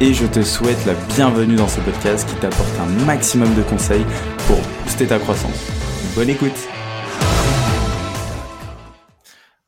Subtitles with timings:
[0.00, 4.04] et je te souhaite la bienvenue dans ce podcast qui t'apporte un maximum de conseils
[4.46, 5.70] pour booster ta croissance.
[6.14, 6.68] Bonne écoute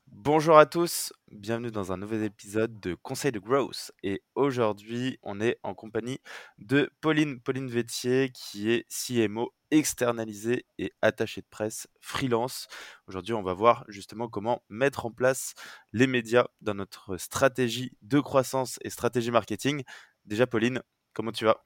[0.07, 3.91] Bonjour à tous, bienvenue dans un nouvel épisode de Conseil de Growth.
[4.03, 6.19] Et aujourd'hui, on est en compagnie
[6.59, 12.67] de Pauline, Pauline Vétier, qui est CMO externalisée et attachée de presse freelance.
[13.07, 15.53] Aujourd'hui, on va voir justement comment mettre en place
[15.91, 19.83] les médias dans notre stratégie de croissance et stratégie marketing.
[20.25, 20.81] Déjà, Pauline,
[21.13, 21.65] comment tu vas?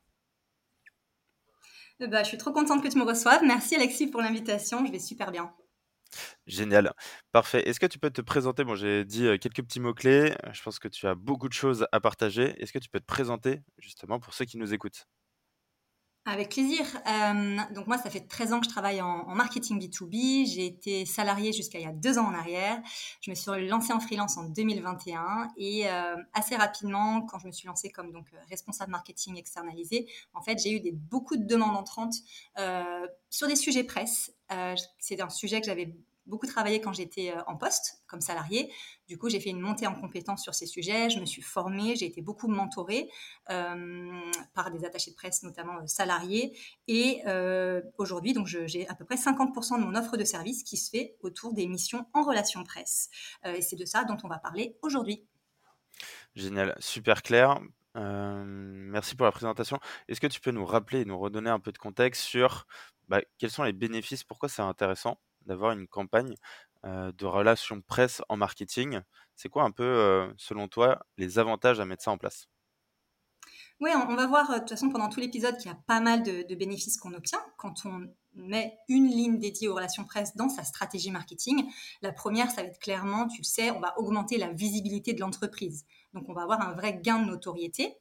[1.99, 3.43] Eh ben, Je suis trop contente que tu me reçoives.
[3.43, 4.85] Merci Alexis pour l'invitation.
[4.85, 5.53] Je vais super bien.
[6.47, 6.93] Génial.
[7.31, 7.67] Parfait.
[7.67, 8.63] Est-ce que tu peux te présenter?
[8.63, 10.35] Bon, j'ai dit euh, quelques petits mots-clés.
[10.53, 12.53] Je pense que tu as beaucoup de choses à partager.
[12.61, 15.07] Est-ce que tu peux te présenter justement pour ceux qui nous écoutent?
[16.25, 16.85] Avec plaisir.
[17.07, 20.47] Euh, donc moi, ça fait 13 ans que je travaille en, marketing B2B.
[20.47, 22.81] J'ai été salariée jusqu'à il y a deux ans en arrière.
[23.21, 27.51] Je me suis lancée en freelance en 2021 et euh, assez rapidement, quand je me
[27.51, 31.77] suis lancée comme donc responsable marketing externalisé, en fait, j'ai eu des, beaucoup de demandes
[31.77, 32.15] entrantes
[32.57, 34.33] euh, sur des sujets presse.
[34.99, 38.71] C'est un sujet que j'avais beaucoup travaillé quand j'étais euh, en poste comme salarié.
[39.07, 41.09] Du coup, j'ai fait une montée en compétences sur ces sujets.
[41.09, 43.09] Je me suis formée, j'ai été beaucoup mentorée
[43.49, 44.11] euh,
[44.53, 46.57] par des attachés de presse, notamment euh, salariés.
[46.87, 47.23] Et
[47.97, 51.15] aujourd'hui, donc, j'ai à peu près 50% de mon offre de service qui se fait
[51.21, 53.09] autour des missions en relation presse.
[53.45, 55.25] et c'est de ça dont on va parler aujourd'hui.
[56.35, 57.59] Génial, super clair.
[57.95, 59.79] merci pour la présentation.
[60.07, 62.65] Est-ce que tu peux nous rappeler nous redonner un peu de contexte sur
[63.07, 65.19] bah, quels sont les bénéfices, pourquoi c'est intéressant?
[65.45, 66.35] D'avoir une campagne
[66.83, 69.01] de relations presse en marketing.
[69.35, 72.47] C'est quoi un peu, selon toi, les avantages à mettre ça en place?
[73.81, 76.23] Oui, on, va voir de toute façon pendant tout l'épisode qu'il y a pas mal
[76.23, 80.63] de, bénéfices qu'on obtient quand on met une ligne dédiée aux relations presse dans sa
[80.63, 81.69] stratégie marketing.
[82.01, 85.19] La première, ça va être clairement, tu le sais, on va augmenter la visibilité de
[85.19, 85.85] l'entreprise.
[86.13, 87.97] Donc on va avoir un vrai gain de notoriété.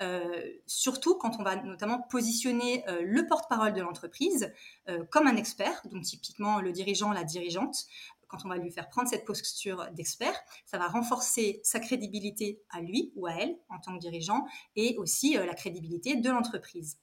[0.00, 4.52] Euh, surtout quand on va notamment positionner euh, le porte-parole de l'entreprise
[4.88, 7.86] euh, comme un expert, donc typiquement le dirigeant, la dirigeante,
[8.28, 12.80] quand on va lui faire prendre cette posture d'expert, ça va renforcer sa crédibilité à
[12.80, 16.98] lui ou à elle en tant que dirigeant et aussi la crédibilité de l'entreprise.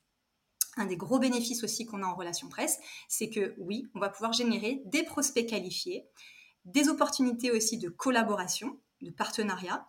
[0.77, 4.09] Un des gros bénéfices aussi qu'on a en relation presse, c'est que oui, on va
[4.09, 6.05] pouvoir générer des prospects qualifiés,
[6.65, 9.87] des opportunités aussi de collaboration, de partenariat,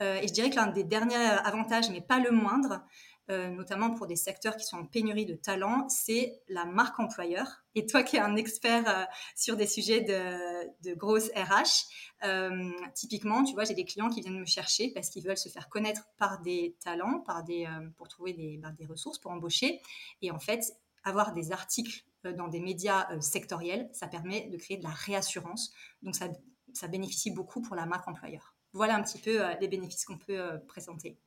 [0.00, 2.82] et je dirais que l'un des derniers avantages, mais pas le moindre,
[3.28, 7.64] euh, notamment pour des secteurs qui sont en pénurie de talent, c'est la marque employeur.
[7.74, 9.04] Et toi qui es un expert euh,
[9.34, 11.88] sur des sujets de, de grosse RH,
[12.94, 15.68] typiquement, tu vois, j'ai des clients qui viennent me chercher parce qu'ils veulent se faire
[15.68, 19.80] connaître par des talents, par des, pour trouver des, ben, des ressources pour embaucher.
[20.22, 20.60] Et en fait,
[21.04, 25.72] avoir des articles dans des médias sectoriels, ça permet de créer de la réassurance.
[26.02, 26.28] Donc ça,
[26.72, 30.18] ça bénéficie beaucoup pour la marque employeur voilà un petit peu euh, les bénéfices qu'on
[30.18, 31.18] peut euh, présenter.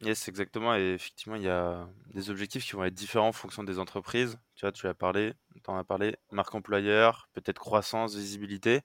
[0.00, 0.74] Yes, exactement.
[0.74, 4.38] Et effectivement, il y a des objectifs qui vont être différents en fonction des entreprises.
[4.56, 8.80] Tu vois, tu as parlé, tu en as parlé, marque employeur, peut-être croissance, visibilité.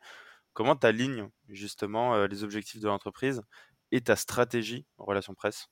[0.53, 3.41] Comment tu alignes justement euh, les objectifs de l'entreprise
[3.91, 5.67] et ta stratégie en relation presse?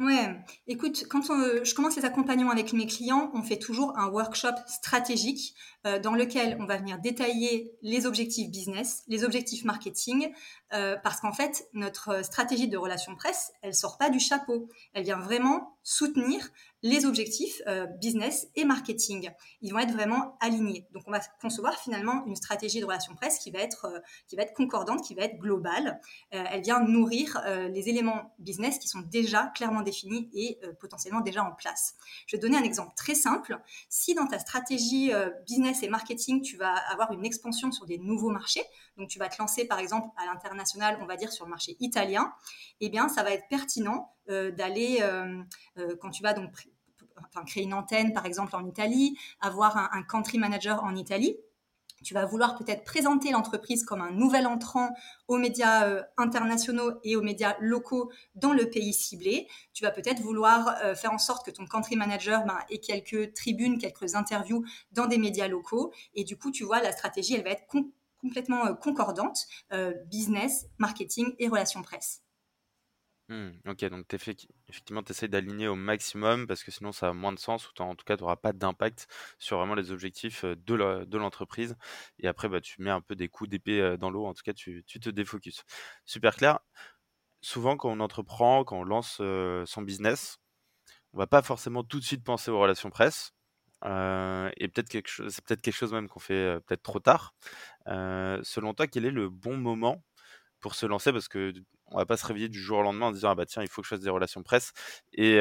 [0.00, 4.56] Ouais, écoute, quand je commence les accompagnements avec mes clients, on fait toujours un workshop
[4.66, 5.54] stratégique
[5.86, 10.32] euh, dans lequel on va venir détailler les objectifs business, les objectifs marketing,
[10.72, 15.04] euh, parce qu'en fait, notre stratégie de relation presse, elle sort pas du chapeau, elle
[15.04, 16.50] vient vraiment soutenir
[16.84, 19.30] les objectifs euh, business et marketing.
[19.62, 20.86] Ils vont être vraiment alignés.
[20.92, 24.36] Donc, on va concevoir finalement une stratégie de relation presse qui va être, euh, qui
[24.36, 25.98] va être concordante, qui va être globale.
[26.34, 31.44] Euh, elle vient nourrir les éléments business qui sont déjà clairement définis et potentiellement déjà
[31.44, 31.94] en place.
[32.26, 33.58] Je vais donner un exemple très simple.
[33.88, 35.12] Si dans ta stratégie
[35.46, 38.64] business et marketing, tu vas avoir une expansion sur des nouveaux marchés,
[38.96, 41.76] donc tu vas te lancer par exemple à l'international, on va dire sur le marché
[41.80, 42.32] italien,
[42.80, 45.00] eh bien ça va être pertinent d'aller,
[46.00, 46.50] quand tu vas donc
[47.44, 51.36] créer une antenne, par exemple, en Italie, avoir un, country manager en Italie.
[52.02, 54.94] Tu vas vouloir peut-être présenter l'entreprise comme un nouvel entrant
[55.26, 59.48] aux médias euh, internationaux et aux médias locaux dans le pays ciblé.
[59.72, 63.32] Tu vas peut-être vouloir euh, faire en sorte que ton country manager ben, ait quelques
[63.32, 65.94] tribunes, quelques interviews dans des médias locaux.
[66.14, 67.66] Et du coup, tu vois, la stratégie, elle va être
[68.20, 69.46] complètement euh, concordante,
[70.06, 72.23] business, marketing et relations presse.
[73.30, 77.32] Mmh, ok, donc effectivement, tu essaies d'aligner au maximum parce que sinon ça a moins
[77.32, 79.06] de sens ou en tout cas tu n'auras pas d'impact
[79.38, 81.74] sur vraiment les objectifs de l'entreprise.
[82.18, 84.52] Et après, bah, tu mets un peu des coups d'épée dans l'eau, en tout cas
[84.52, 85.62] tu, tu te défocuses.
[86.04, 86.58] Super clair.
[87.42, 89.16] Souvent, quand on entreprend, quand on lance
[89.66, 90.38] son business,
[91.14, 93.32] on va pas forcément tout de suite penser aux relations presse.
[93.84, 97.34] et peut-être quelque chose, c'est peut-être quelque chose même qu'on fait peut-être trop tard.
[97.86, 100.02] selon toi, quel est le bon moment
[100.64, 101.52] pour se lancer Parce que
[101.88, 103.68] on va pas se réveiller du jour au lendemain en disant ah bah tiens il
[103.68, 104.72] faut que je fasse des relations presse
[105.12, 105.34] et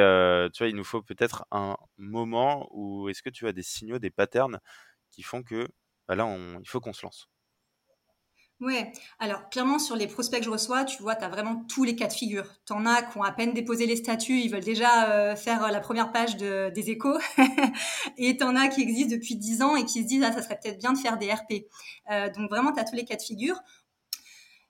[0.54, 4.00] tu vois il nous faut peut-être un moment où est-ce que tu as des signaux
[4.00, 4.60] des patterns
[5.12, 5.66] qui font que
[6.10, 6.28] bah là
[6.60, 7.30] il faut qu'on se lance?
[8.60, 11.84] Ouais, alors clairement sur les prospects que je reçois, tu vois, tu as vraiment tous
[11.84, 12.46] les cas de figure.
[12.66, 16.12] T'en as qui ont à peine déposé les statuts, ils veulent déjà faire la première
[16.12, 17.18] page de, des échos.
[18.18, 20.60] et t'en as qui existent depuis 10 ans et qui se disent, ah, ça serait
[20.62, 21.66] peut-être bien de faire des RP.
[22.36, 23.60] donc vraiment, tu as tous les cas de figure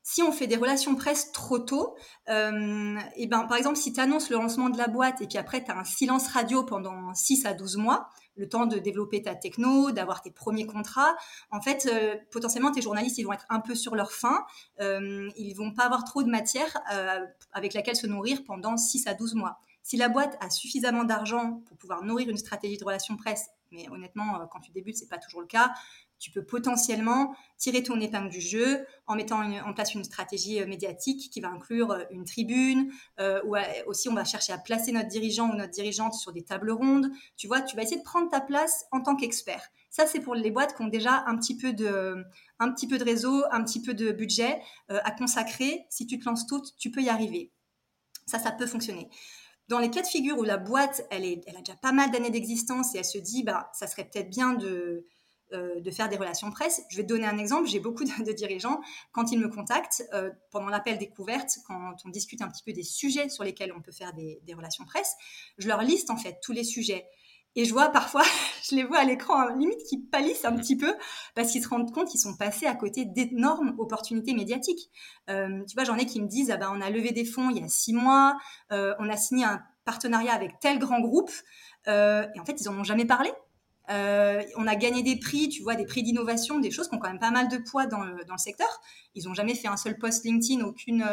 [0.04, 1.96] si on fait des relations presse trop tôt,
[2.28, 5.38] euh, et ben, par exemple, si tu annonces le lancement de la boîte et puis
[5.38, 9.22] après tu as un silence radio pendant 6 à 12 mois, le temps de développer
[9.22, 11.16] ta techno, d'avoir tes premiers contrats,
[11.52, 14.46] en fait, euh, potentiellement, tes journalistes, ils vont être un peu sur leur faim,
[14.82, 16.78] euh, ils vont pas avoir trop de matière
[17.54, 19.58] avec laquelle se nourrir pendant 6 à 12 mois.
[19.84, 23.88] Si la boîte a suffisamment d'argent pour pouvoir nourrir une stratégie de relations presse, mais
[23.90, 25.74] honnêtement, quand tu débutes, c'est pas toujours le cas,
[26.20, 30.66] tu peux potentiellement tirer ton épingle du jeu en mettant en place une stratégie euh,
[30.66, 33.56] médiatique qui va inclure euh, une tribune, euh, ou
[33.88, 37.10] aussi on va chercher à placer notre dirigeant ou notre dirigeante sur des tables rondes.
[37.38, 39.70] Tu vois, tu vas essayer de prendre ta place en tant qu'expert.
[39.90, 42.24] Ça, c'est pour les boîtes qui ont déjà un petit peu de,
[42.60, 45.86] un petit peu de réseau, un petit peu de budget à consacrer.
[45.90, 47.52] Si tu te lances toutes, tu peux y arriver.
[48.26, 49.08] Ça, ça peut fonctionner.
[49.68, 52.32] Dans les cas de figure où la boîte, elle, elle a déjà pas mal d'années
[52.32, 55.06] d'existence et elle se dit, bah, ça serait peut-être bien de,
[55.54, 56.82] euh, de faire des relations presse.
[56.90, 57.68] Je vais te donner un exemple.
[57.68, 62.42] J'ai beaucoup de, dirigeants, quand ils me contactent, euh, pendant l'appel découverte, quand on discute
[62.42, 65.14] un petit peu des sujets sur lesquels on peut faire des, relations presse,
[65.58, 67.06] je leur liste en fait tous les sujets.
[67.56, 68.24] Et je vois parfois,
[68.68, 70.96] je les vois à l'écran, hein, limite qui pâlissent un petit peu
[71.36, 74.90] parce qu'ils se rendent compte qu'ils sont passés à côté d'énormes opportunités médiatiques.
[75.30, 77.52] Euh, tu vois, j'en ai qui me disent ah ben, on a levé des fonds
[77.52, 78.38] il y a six mois,
[78.72, 81.32] on a signé un partenariat avec tel grand groupe,
[81.86, 81.92] et
[82.40, 83.32] en fait ils en ont jamais parlé
[83.90, 87.00] euh, on a gagné des prix, tu vois, des prix d'innovation, des choses qui ont
[87.00, 88.70] quand même pas mal de poids dans le, secteur.
[89.16, 91.06] Ils n'ont jamais fait un seul post LinkedIn, aucune,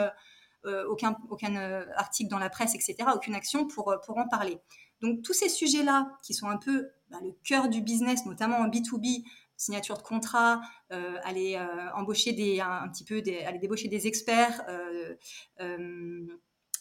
[0.64, 1.16] euh, aucun,
[1.56, 4.58] euh, article dans la presse, etc., aucune action pour, pour en parler.
[5.00, 8.68] Donc tous ces sujets-là, qui sont un peu bah, le cœur du business, notamment en
[8.68, 9.24] B2B,
[9.56, 11.60] signature de contrat, aller
[11.94, 14.64] embaucher des, un, petit peu, aller débaucher des experts,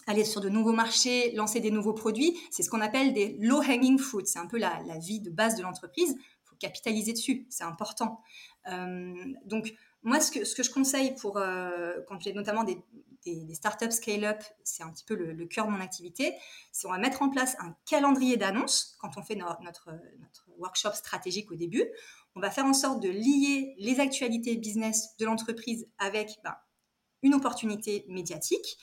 [0.09, 2.35] aller sur de nouveaux marchés, lancer des nouveaux produits.
[2.49, 4.25] C'est ce qu'on appelle des low-hanging fruits.
[4.25, 6.15] C'est un peu la, vie de base de l'entreprise.
[6.17, 7.45] Il faut capitaliser dessus.
[7.49, 8.19] C'est important.
[8.71, 9.13] Euh,
[9.45, 9.71] donc,
[10.01, 12.79] moi, ce que, ce que je conseille pour, euh, quand j'ai notamment des,
[13.23, 16.33] des, startups scale-up, c'est un petit peu le, cœur de mon activité,
[16.71, 19.89] c'est on va mettre en place un calendrier d'annonces quand on fait notre, notre,
[20.57, 21.85] workshop stratégique au début.
[22.35, 26.55] On va faire en sorte de lier les actualités business de l'entreprise avec ben,
[27.21, 28.77] une opportunité médiatique.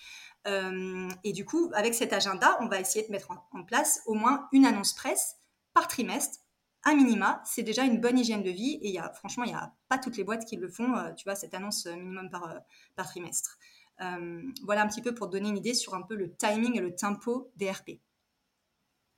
[0.46, 4.14] Euh, et du coup, avec cet agenda, on va essayer de mettre en, place au
[4.14, 5.37] moins une annonce presse
[5.75, 6.38] par trimestre
[6.84, 8.78] à minima, c'est déjà une bonne hygiène de vie.
[8.81, 11.34] Et franchement, il n'y a pas toutes les boîtes qui le font, euh, tu vois,
[11.34, 13.58] cette annonce euh, minimum par, trimestre.
[13.98, 16.94] voilà un petit peu pour donner une idée sur un peu le timing et le
[16.94, 18.00] tempo des RP.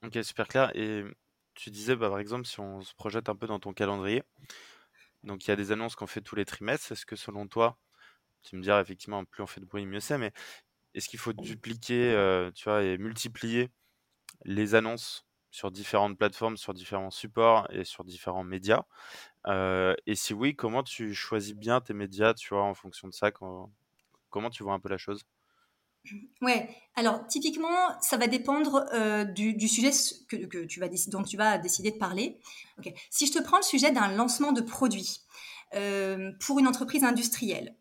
[0.02, 0.74] Ok, super clair.
[0.74, 1.04] Et
[1.54, 4.22] tu disais, bah, par exemple, si on se projette un peu dans ton calendrier,
[5.24, 6.92] donc il y a des annonces qu'on fait tous les trimestres.
[6.92, 7.76] Est-ce que selon toi,
[8.42, 10.32] tu me diras effectivement, plus on fait de bruit, mieux c'est, mais
[10.98, 13.70] est-ce qu'il faut dupliquer, euh, tu vois, et multiplier
[14.44, 18.82] les annonces sur différentes plateformes, sur différents supports et sur différents médias?
[19.46, 23.14] Euh, Et si oui, comment tu choisis bien tes médias, tu vois, en fonction de
[23.14, 25.22] ça Comment tu vois un peu la chose?
[26.40, 29.90] Ouais, alors typiquement, ça va dépendre euh, du, sujet
[30.28, 32.40] que, tu vas dont tu vas décider de parler.
[33.10, 35.20] Si je te prends le sujet d'un lancement de produit
[36.40, 37.76] pour une entreprise industrielle,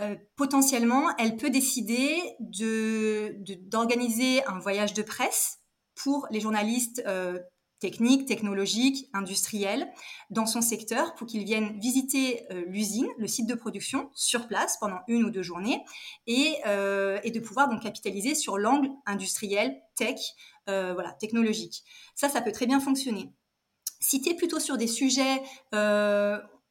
[0.00, 5.58] euh, potentiellement, elle peut décider d'organiser un voyage de presse
[5.94, 7.38] pour les journalistes euh,
[7.80, 9.90] techniques, technologiques, industriels
[10.30, 14.76] dans son secteur pour qu'ils viennent visiter euh, l'usine, le site de production sur place
[14.78, 15.82] pendant une ou deux journées
[16.26, 20.18] et, de pouvoir donc capitaliser sur l'angle industriel, tech,
[20.66, 21.82] voilà, technologique.
[22.14, 23.32] Ça, ça peut très bien fonctionner.
[24.00, 25.42] Si tu es plutôt sur des sujets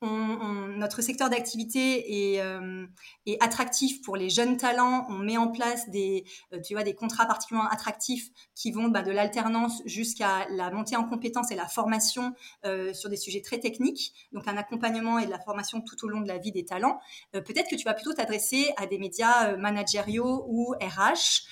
[0.01, 2.85] notre secteur d'activité euh,
[3.25, 5.07] est, attractif pour les jeunes talents.
[5.09, 6.23] On met en place des,
[6.53, 10.95] euh, tu vois, des contrats particulièrement attractifs qui vont bah, de l'alternance jusqu'à la montée
[10.95, 12.35] en compétences et la formation
[12.65, 14.13] euh, sur des sujets très techniques.
[14.33, 16.99] Donc un accompagnement et de la formation tout au long de la vie des talents.
[17.31, 21.47] Peut-être que tu vas plutôt t'adresser à des médias managériaux ou RH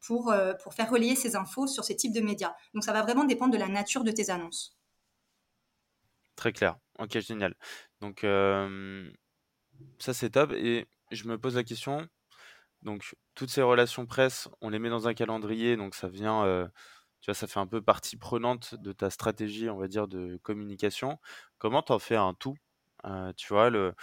[0.00, 2.54] pour, pour faire relayer ces infos sur ces types de médias.
[2.74, 4.76] Donc ça va vraiment dépendre de la nature de tes annonces.
[6.36, 6.76] Très clair.
[6.98, 7.54] Ok, génial.
[8.00, 8.24] Donc,
[9.98, 10.52] ça, c'est top.
[10.52, 12.08] Et je me pose la question,
[12.82, 16.70] donc toutes ces relations presse, on les met dans un calendrier, donc ça vient,
[17.20, 20.38] tu vois, ça fait un peu partie prenante de ta stratégie, on va dire, de
[20.42, 21.18] communication.
[21.58, 22.56] Comment tu en fais un tout?
[23.36, 23.94] tu vois, le,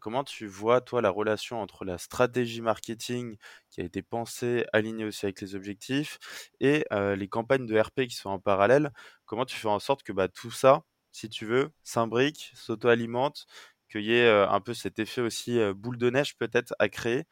[0.00, 3.36] comment tu vois, toi, la relation entre la stratégie marketing
[3.70, 6.18] qui a été pensée, alignée aussi avec les objectifs,
[6.60, 8.92] et les campagnes de RP qui sont en parallèle?
[9.26, 10.84] Comment tu fais en sorte que bah, tout ça,
[11.18, 13.46] si tu veux, s'imbrique, s'auto-alimente,
[13.90, 17.24] qu'il y ait un peu cet effet aussi boule de neige peut-être à créer.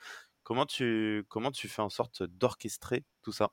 [0.43, 3.53] Comment tu, comment tu fais en sorte d'orchestrer tout ça?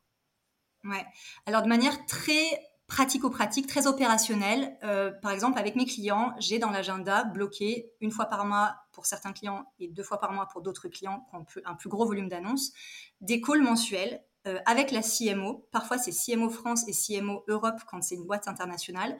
[0.83, 1.05] Ouais.
[1.45, 2.43] Alors de manière très
[2.87, 4.77] pratico-pratique, très opérationnelle,
[5.21, 9.33] par exemple avec mes clients, j'ai dans l'agenda bloqué une fois par mois pour certains
[9.33, 12.27] clients et deux fois par mois pour d'autres clients qui ont un plus gros volume
[12.27, 12.73] d'annonces,
[13.21, 14.23] des calls mensuels
[14.65, 15.67] avec la CMO.
[15.71, 19.17] Parfois c'est CMO France et CMO Europe quand c'est une boîte internationale.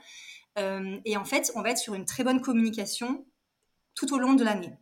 [0.58, 3.26] Et en fait, on va être sur une très bonne communication
[3.96, 4.74] tout au long de l'année.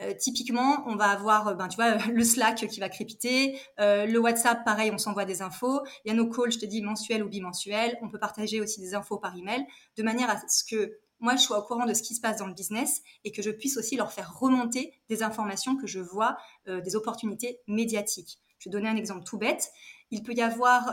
[0.00, 4.06] Euh, typiquement, on va avoir, euh, ben, tu vois, le Slack qui va crépiter, euh,
[4.06, 5.80] le WhatsApp, pareil, on s'envoie des infos.
[6.04, 7.98] Il y a nos calls, je te dis, mensuels ou bimensuels.
[8.02, 9.64] On peut partager aussi des infos par email,
[9.96, 12.38] de manière à ce que moi, je sois au courant de ce qui se passe
[12.38, 16.00] dans le business et que je puisse aussi leur faire remonter des informations que je
[16.00, 18.40] vois, des opportunités médiatiques.
[18.58, 19.70] Je vais donner un exemple tout bête.
[20.10, 20.92] Il peut y avoir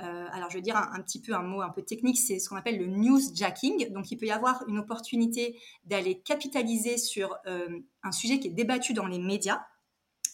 [0.00, 2.48] euh, alors, je vais dire un, petit peu un mot un peu technique, c'est ce
[2.48, 3.92] qu'on appelle le newsjacking.
[3.92, 8.52] Donc, il peut y avoir une opportunité d'aller capitaliser sur euh, un sujet qui est
[8.52, 9.60] débattu dans les médias.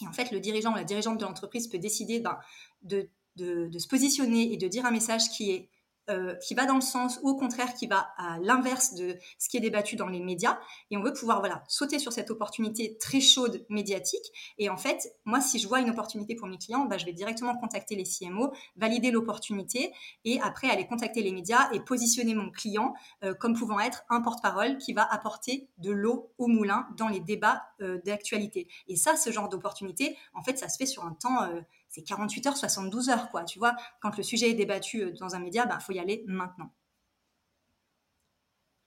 [0.03, 2.39] Et en fait, le dirigeant ou la dirigeante de l'entreprise peut décider ben,
[2.83, 5.71] de, de, se positionner et de dire un message qui est
[6.11, 9.49] euh, qui va dans le sens ou au contraire qui va à l'inverse de ce
[9.49, 10.59] qui est débattu dans les médias.
[10.91, 14.25] Et on veut pouvoir voilà sauter sur cette opportunité très chaude médiatique.
[14.59, 17.13] Et en fait, moi, si je vois une opportunité pour mes clients, bah, je vais
[17.13, 19.93] directement contacter les CMO, valider l'opportunité
[20.25, 24.21] et après aller contacter les médias et positionner mon client euh, comme pouvant être un
[24.21, 28.69] porte-parole qui va apporter de l'eau au moulin dans les débats euh, d'actualité.
[28.89, 31.49] Et ça, ce genre d'opportunité, en fait, ça se fait sur un temps
[31.95, 33.45] c'est 48 heures, 72 heures, quoi.
[33.45, 36.01] Tu vois, quand le sujet est débattu euh, dans un média, il ben, faut y
[36.01, 36.75] aller maintenant.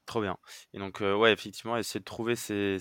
[0.06, 0.38] Trop bien.
[0.74, 2.80] Et donc, euh, ouais, effectivement, essayer de trouver ces,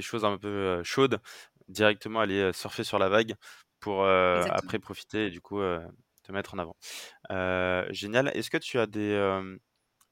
[0.00, 1.20] choses un peu euh, chaudes,
[1.68, 3.34] directement aller surfer sur la vague
[3.80, 6.76] pour après profiter et du coup te mettre en avant.
[7.92, 8.28] génial.
[8.34, 9.40] Est-ce que tu as des.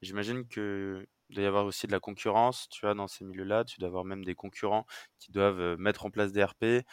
[0.02, 3.64] J'imagine que doit y avoir aussi de la concurrence, tu vois, dans ces milieux-là.
[3.64, 4.86] Tu dois avoir même des concurrents
[5.18, 6.84] qui doivent mettre en place des RP.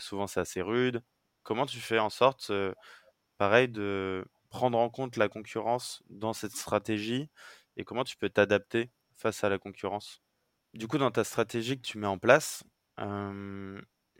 [0.00, 1.02] souvent, c'est assez rude.
[1.44, 2.50] Comment tu fais en sorte,
[3.38, 7.30] pareil, de prendre en compte la concurrence dans cette stratégie
[7.76, 10.22] et comment tu peux t'adapter face à la concurrence?
[10.74, 12.64] Du coup, dans ta stratégie que tu mets en place,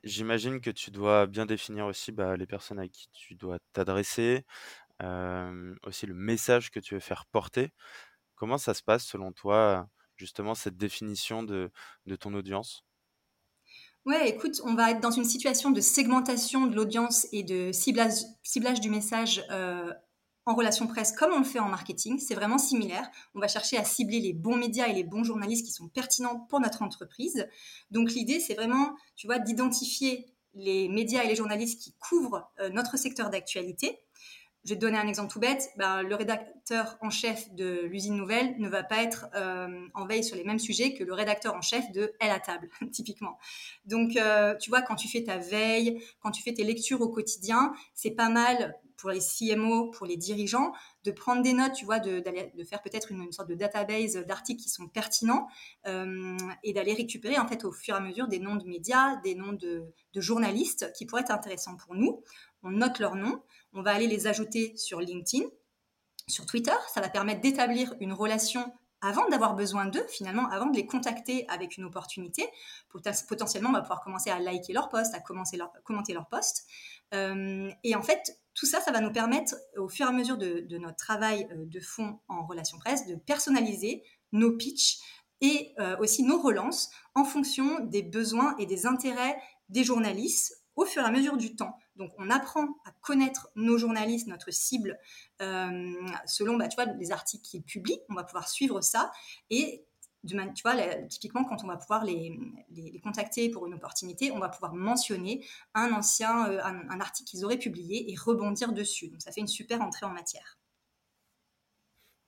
[0.04, 4.44] j'imagine que tu dois bien définir aussi bah, les personnes à qui tu dois t'adresser,
[5.82, 7.72] aussi le message que tu veux faire porter.
[8.36, 11.70] Comment ça se passe selon toi, justement, cette définition de
[12.20, 12.84] ton audience?
[14.06, 18.80] Ouais, écoute, on va être dans une situation de segmentation de l'audience et de ciblage,
[18.80, 19.90] du message euh,
[20.44, 22.18] en relation presse comme on le fait en marketing.
[22.18, 23.10] C'est vraiment similaire.
[23.34, 26.40] On va chercher à cibler les bons médias et les bons journalistes qui sont pertinents
[26.50, 27.48] pour notre entreprise.
[27.90, 32.68] Donc l'idée, c'est vraiment, tu vois, d'identifier les médias et les journalistes qui couvrent euh,
[32.68, 34.00] notre secteur d'actualité
[34.64, 35.70] je vais te donner un exemple tout bête.
[35.76, 40.24] Ben, le rédacteur en chef de l'usine nouvelle ne va pas être euh, en veille
[40.24, 43.38] sur les mêmes sujets que le rédacteur en chef de Elle à table, typiquement.
[43.84, 47.08] Donc, euh, tu vois, quand tu fais ta veille, quand tu fais tes lectures au
[47.08, 51.84] quotidien, c'est pas mal pour les CMO, pour les dirigeants, de prendre des notes, tu
[51.84, 52.22] vois, de,
[52.66, 55.46] faire peut-être une, sorte de database d'articles qui sont pertinents
[55.86, 59.16] euh, et d'aller récupérer en fait au fur et à mesure des noms de médias,
[59.22, 62.22] des noms de journalistes qui pourraient être intéressants pour nous.
[62.64, 63.42] On note leurs noms
[63.74, 65.44] on va aller les ajouter sur LinkedIn,
[66.28, 66.74] sur Twitter.
[66.92, 71.44] Ça va permettre d'établir une relation avant d'avoir besoin d'eux, finalement, avant de les contacter
[71.48, 72.48] avec une opportunité.
[73.28, 76.64] Potentiellement, on va pouvoir commencer à liker leur post, à commencer leur, commenter leur post.
[77.12, 80.38] Euh, et en fait, tout ça, ça va nous permettre, au fur et à mesure
[80.38, 85.00] de, notre travail euh, de fond en relation presse, de personnaliser nos pitchs
[85.40, 89.36] et euh, aussi nos relances en fonction des besoins et des intérêts
[89.68, 91.76] des journalistes au fur et à mesure du temps.
[91.96, 94.98] Donc, on apprend à connaître nos journalistes, notre cible,
[95.42, 95.92] euh,
[96.26, 96.66] selon bah,
[96.98, 98.00] les articles qu'ils publient.
[98.08, 99.12] On va pouvoir suivre ça.
[99.50, 99.84] Et
[100.26, 100.74] tu vois,
[101.08, 102.38] typiquement, quand on va pouvoir les,
[103.02, 107.58] contacter pour une opportunité, on va pouvoir mentionner un ancien euh, un, article qu'ils auraient
[107.58, 109.08] publié et rebondir dessus.
[109.08, 110.58] Donc, ça fait une super entrée en matière.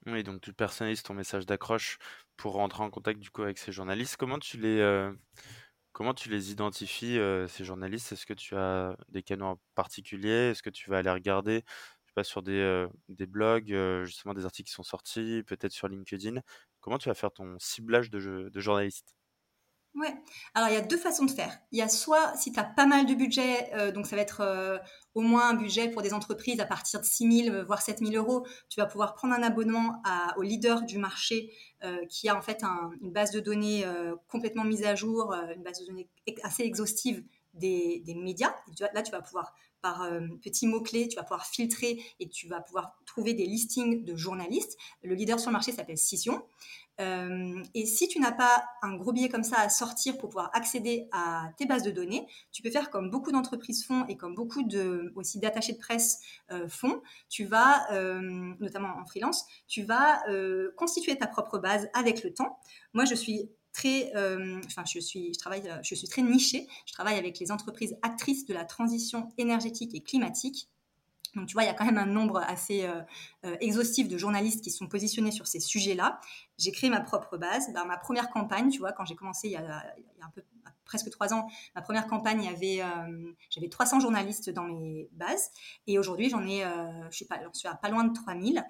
[0.07, 1.99] Oui, donc tu personnalises ton message d'accroche
[2.37, 4.17] pour rentrer en contact avec ces journalistes.
[4.17, 5.13] Comment tu les, euh,
[5.97, 8.13] Comment tu les identifies, ces journalistes?
[8.13, 10.51] Est-ce que tu as des canaux particuliers?
[10.51, 11.65] Est-ce que tu vas aller regarder,
[12.05, 13.75] je sais pas, sur des, des blogs,
[14.05, 16.41] justement des articles qui sont sortis, peut-être sur LinkedIn?
[16.81, 19.16] Comment tu vas faire ton ciblage de de journalistes?
[19.97, 20.15] Ouais.
[20.55, 21.59] Alors, il y a deux façons de faire.
[21.73, 24.21] Il y a soit, si tu as pas mal de budget, euh, donc ça va
[24.21, 24.77] être euh,
[25.15, 28.13] au moins un budget pour des entreprises à partir de 6 000, voire 7 000
[28.13, 30.03] euros, tu vas pouvoir prendre un abonnement
[30.37, 31.51] au leader du marché
[31.83, 32.63] euh, qui a en fait
[33.01, 33.87] une base de données
[34.29, 36.11] complètement mise à jour, une base de données
[36.43, 37.25] assez exhaustive
[37.55, 38.55] des, des médias.
[38.93, 40.09] là, tu vas pouvoir par
[40.43, 44.77] petits mots-clés, tu vas pouvoir filtrer et tu vas pouvoir trouver des listings de journalistes.
[45.03, 46.43] Le leader sur le marché s'appelle Scission.
[46.99, 50.51] Euh, et si tu n'as pas un gros billet comme ça à sortir pour pouvoir
[50.55, 54.35] accéder à tes bases de données, tu peux faire comme beaucoup d'entreprises font et comme
[54.35, 57.03] beaucoup de, aussi d'attachés de presse euh, font.
[57.29, 58.21] Tu vas, euh,
[58.61, 60.23] notamment en freelance, tu vas
[60.77, 62.59] constituer ta propre base avec le temps.
[62.95, 63.51] Moi, je suis
[63.85, 66.67] enfin, je suis, je travaille, je suis très nichée.
[66.87, 70.69] Je travaille avec les entreprises actrices de la transition énergétique et climatique.
[71.37, 73.03] Donc, tu vois, il y a quand même un nombre assez euh,
[73.45, 76.19] euh, exhaustif de journalistes qui sont positionnés sur ces sujets-là.
[76.59, 77.73] J'ai créé ma propre base.
[77.75, 79.85] Dans ma première campagne, tu vois, quand j'ai commencé il y, a,
[80.87, 85.51] presque trois ans, ma première campagne, avait, euh, j'avais 300 journalistes dans mes bases.
[85.87, 86.65] Et aujourd'hui, j'en ai,
[87.11, 88.65] je suis à pas loin de 3000.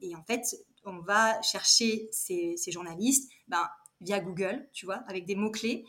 [0.00, 3.68] et en fait, on va chercher ces, ces journalistes ben,
[4.00, 5.84] via Google, tu vois, avec des mots-clés.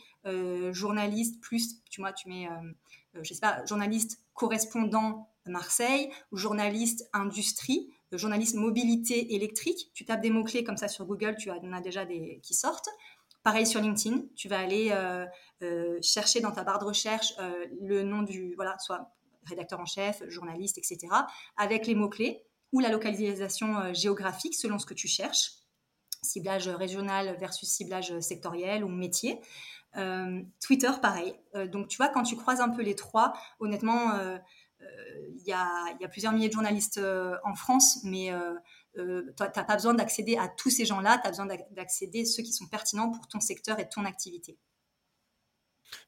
[0.72, 2.48] journaliste plus, tu vois, tu mets,
[3.20, 9.90] je sais pas, journaliste correspondant Marseille, ou journaliste industrie, journaliste mobilité électrique.
[9.94, 12.88] Tu tapes des mots-clés comme ça sur Google, tu en as déjà des qui sortent.
[13.42, 15.24] Pareil sur LinkedIn, tu vas aller euh,
[15.62, 19.12] euh, chercher dans ta barre de recherche euh, le nom du, voilà, soit
[19.44, 20.98] rédacteur en chef, journaliste, etc.,
[21.56, 25.52] avec les mots-clés ou la localisation géographique selon ce que tu cherches,
[26.26, 29.40] ciblage régional versus ciblage sectoriel ou métier.
[30.60, 31.34] Twitter, pareil.
[31.72, 34.12] donc, tu vois, quand tu croises un peu les trois, honnêtement,
[35.46, 38.54] il y a, plusieurs milliers de journalistes euh, en France, mais euh,
[38.98, 42.24] euh, tu n'as pas besoin d'accéder à tous ces gens-là, tu as besoin d'accéder à
[42.24, 44.58] ceux qui sont pertinents pour ton secteur et ton activité.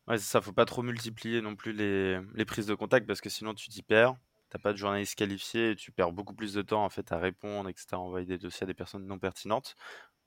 [0.07, 3.31] Ouais, c'est ça, faut pas trop multiplier non plus les, prises de contact parce que
[3.31, 4.17] sinon tu t'y perds.
[4.51, 7.19] T'as pas de journalistes qualifiés et tu perds beaucoup plus de temps en fait à
[7.19, 9.77] répondre, etc., à envoyer des dossiers à des personnes non pertinentes.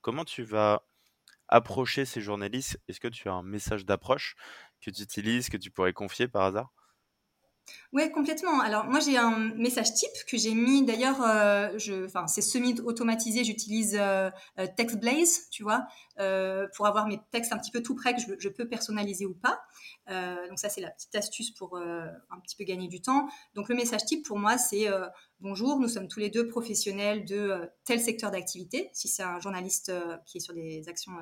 [0.01, 0.83] Comment tu vas
[1.49, 2.79] approcher ces journalistes?
[2.87, 4.35] Est-ce que tu as un message d'approche
[4.81, 6.71] que tu utilises, que tu pourrais confier par hasard?
[7.93, 8.61] Oui, complètement.
[8.61, 11.77] Alors moi j'ai un message type que j'ai mis d'ailleurs, euh,
[12.27, 14.29] c'est semi-automatisé, j'utilise euh,
[14.59, 15.85] euh, TextBlaze, tu vois,
[16.75, 19.59] pour avoir mes textes un petit peu tout près que je, peux personnaliser ou pas.
[20.47, 23.27] donc ça c'est la petite astuce pour un petit peu gagner du temps.
[23.55, 24.87] Donc le message type pour moi c'est
[25.41, 28.89] bonjour, nous sommes tous les deux professionnels de tel secteur d'activité.
[28.93, 29.91] Si c'est un journaliste
[30.25, 31.13] qui est sur des actions,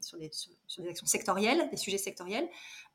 [0.00, 0.30] sur des,
[0.66, 2.48] sur des actions sectorielles, des sujets sectoriels,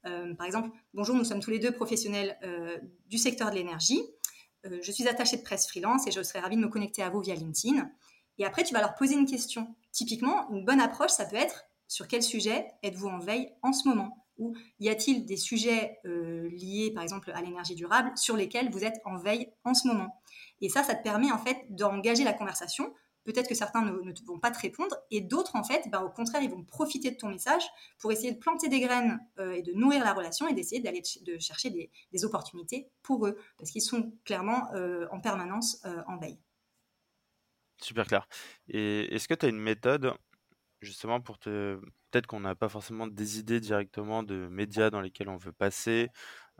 [0.05, 4.01] euh, par exemple, bonjour, nous sommes tous les deux professionnels euh, du secteur de l'énergie.
[4.65, 7.09] Euh, je suis attachée de presse freelance et je serais ravie de me connecter à
[7.09, 7.89] vous via LinkedIn.
[8.37, 9.75] Et après, tu vas leur poser une question.
[9.91, 13.87] Typiquement, une bonne approche, ça peut être sur quel sujet êtes-vous en veille en ce
[13.87, 14.18] moment?
[14.39, 18.99] Ou y a-t-il des sujets liés, par exemple, à l'énergie durable sur lesquels vous êtes
[19.05, 20.21] en veille en ce moment?
[20.61, 22.91] Et ça, ça te permet en fait d'engager la conversation
[23.23, 26.41] peut-être que certains ne, vont pas te répondre, et d'autres, en fait, bah, au contraire,
[26.41, 27.63] ils vont profiter de ton message
[27.99, 31.03] pour essayer de planter des graines euh, et de nourrir la relation et d'essayer d'aller
[31.21, 36.17] de chercher des, opportunités pour eux, parce qu'ils sont clairement euh, en permanence euh, en
[36.17, 36.37] veille.
[37.81, 38.27] Super clair.
[38.67, 40.13] Et est-ce que tu as une méthode
[40.81, 41.79] justement pour te...
[42.11, 46.09] Peut-être qu'on n'a pas forcément des idées directement de médias dans lesquels on veut passer,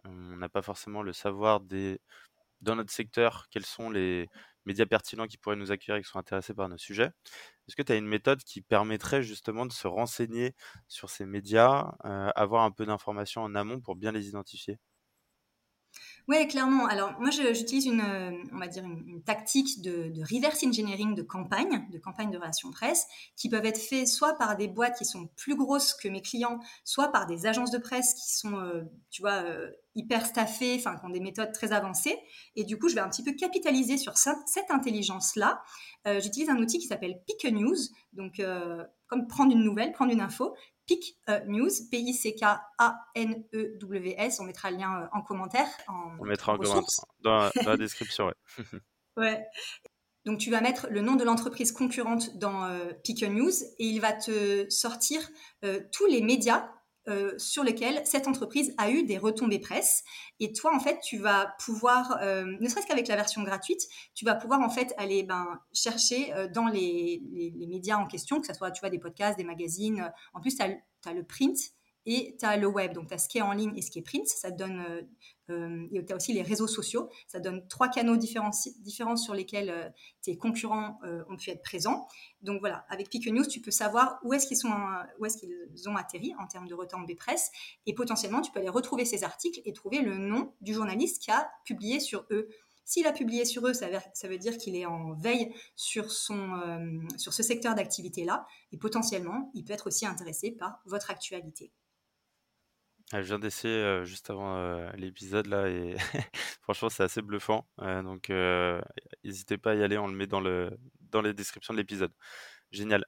[0.06, 4.30] on n'a pas forcément le savoir dans notre secteur quels sont les,
[4.70, 7.12] médias pertinents qui pourraient nous accueillir et qui sont intéressés par nos sujets.
[7.68, 10.56] Est-ce que tu as une méthode qui permettrait justement de se renseigner
[10.88, 14.80] sur ces médias, euh, avoir un peu d'informations en amont pour bien les identifier?
[16.28, 16.86] Oui, clairement.
[16.86, 21.88] Alors, moi, j'utilise une, euh, on va dire une, tactique de, reverse engineering de campagne,
[21.92, 25.28] de campagne de relations presse, qui peuvent être faits soit par des boîtes qui sont
[25.36, 29.24] plus grosses que mes clients, soit par des agences de presse qui sont, euh, tu
[29.24, 32.18] vois, euh, hyper staffées, enfin, qui ont des méthodes très avancées.
[32.56, 35.62] Et du coup, je vais un petit peu capitaliser sur cette intelligence-là.
[36.06, 37.76] J'utilise un outil qui s'appelle Pick News,
[38.14, 38.42] donc
[39.08, 40.56] comme prendre une nouvelle, prendre une info,
[40.89, 42.39] Pick euh, News, P-I-C-K-A-N-E-W-S.
[44.39, 45.67] On mettra le lien euh, en commentaire.
[45.88, 48.34] On mettra en commentaire dans, la description, ouais.
[49.17, 49.45] ouais.
[50.25, 54.02] Donc tu vas mettre le nom de l'entreprise concurrente dans euh, Pick News et il
[54.02, 55.21] va te sortir
[55.91, 56.71] tous les médias
[57.10, 60.04] euh, sur lesquels cette entreprise a eu des retombées presse.
[60.39, 63.82] Et toi, en fait, tu vas pouvoir, euh, ne serait-ce qu'avec la version gratuite,
[64.13, 67.22] tu vas pouvoir en fait aller ben, chercher euh, dans les,
[67.67, 70.12] médias en question, que ce soit tu vois, des podcasts, des magazines.
[70.34, 71.58] En plus, tu as, le print
[72.06, 73.92] et tu as le web, donc tu as ce qui est en ligne et ce
[73.92, 74.28] qui est print.
[74.28, 75.02] Ça donne, euh,
[75.50, 77.10] euh, et tu as aussi les réseaux sociaux.
[77.28, 79.90] Ça donne trois canaux différents, différents sur lesquels euh,
[80.22, 82.08] tes concurrents ont pu être présents.
[82.42, 86.48] Donc voilà, avec Pick News, tu peux savoir où est-ce qu'ils est-ce ont atterri en
[86.48, 87.52] termes de retombées presse,
[87.86, 91.32] et potentiellement tu peux aller retrouver ces articles et trouver le nom du journaliste qui
[91.32, 92.50] a publié sur eux.
[92.86, 93.88] S'il a publié sur eux, ça
[94.24, 96.60] veut, dire qu'il est en veille sur, son,
[97.18, 101.72] sur ce secteur d'activité-là, et potentiellement, il peut être aussi intéressé par votre actualité.
[103.12, 105.95] Je viens d'essayer juste avant l'épisode là et
[106.62, 107.67] franchement c'est assez bluffant.
[107.80, 108.30] donc
[109.24, 110.78] n'hésitez pas à y aller, on le met dans, le,
[111.10, 112.13] dans les descriptions de l'épisode.
[112.72, 113.06] Génial.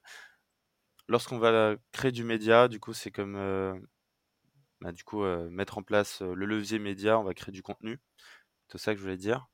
[1.08, 3.34] Lorsqu'on va créer du média, du coup c'est comme
[4.80, 8.00] bah, du coup mettre en place le levier média, on va créer du contenu.
[8.72, 9.46] C'est ça que je voulais dire.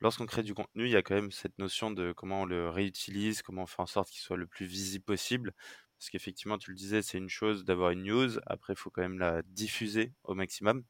[0.00, 2.68] Lorsqu'on crée du contenu, il y a quand même cette notion de comment on le
[2.70, 5.54] réutilise, comment on fait en sorte qu'il soit le plus visible possible.
[5.98, 9.02] Parce qu'effectivement, tu le disais, c'est une chose d'avoir une news, après, il faut quand
[9.02, 10.84] même la diffuser au maximum.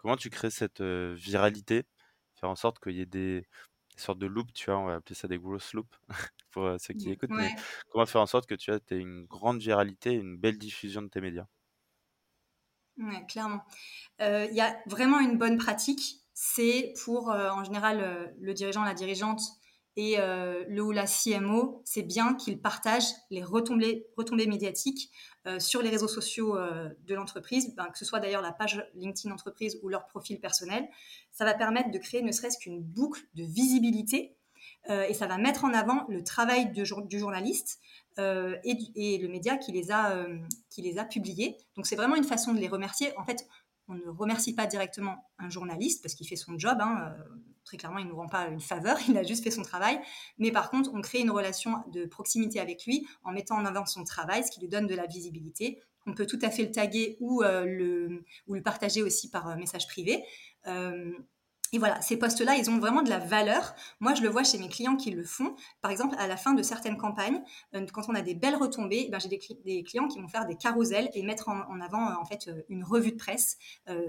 [0.00, 1.86] Comment tu crées cette viralité?
[2.34, 3.46] Faire en sorte qu'il y ait des,
[3.96, 5.98] sortes de loops, tu vois, on va appeler ça des growth loops
[6.50, 7.30] pour ceux qui écoutent.
[7.30, 7.54] Mais
[7.90, 11.20] comment faire en sorte que tu aies une grande viralité, une belle diffusion de tes
[11.20, 11.46] médias?
[12.98, 13.64] Oui, clairement.
[14.20, 16.20] Il y a vraiment une bonne pratique.
[16.34, 19.40] C'est pour, en général, le dirigeant, la dirigeante
[19.96, 24.06] et euh, le ou la CMO, c'est bien qu'ils partagent les retombées,
[24.46, 25.10] médiatiques
[25.46, 28.84] euh, sur les réseaux sociaux euh, de l'entreprise, ben, que ce soit d'ailleurs la page
[28.94, 30.88] LinkedIn entreprise ou leur profil personnel.
[31.32, 34.34] Ça va permettre de créer ne serait-ce qu'une boucle de visibilité
[34.88, 36.84] et ça va mettre en avant le travail du
[37.18, 37.78] journaliste
[38.16, 40.26] et, et, le média qui les a,
[40.70, 41.58] qui les a publiés.
[41.76, 43.12] Donc c'est vraiment une façon de les remercier.
[43.18, 43.46] En fait,
[43.88, 46.78] on ne remercie pas directement un journaliste parce qu'il fait son job.
[46.80, 47.14] Hein,
[47.68, 50.00] très clairement, il ne nous rend pas une faveur, il a juste fait son travail.
[50.38, 53.84] Mais par contre, on crée une relation de proximité avec lui en mettant en avant
[53.84, 55.80] son travail, ce qui lui donne de la visibilité.
[56.06, 59.86] On peut tout à fait le taguer ou, euh, le, partager aussi par euh, message
[59.86, 60.24] privé.
[60.66, 61.12] Euh,
[61.72, 63.74] et voilà, ces postes-là, ils ont vraiment de la valeur.
[64.00, 65.54] Moi, je le vois chez mes clients qui le font.
[65.82, 67.42] Par exemple, à la fin de certaines campagnes,
[67.74, 70.56] euh, quand on a des belles retombées, ben, j'ai des, clients qui vont faire des
[70.56, 73.58] carousels et mettre en, avant euh, en fait euh, une revue de presse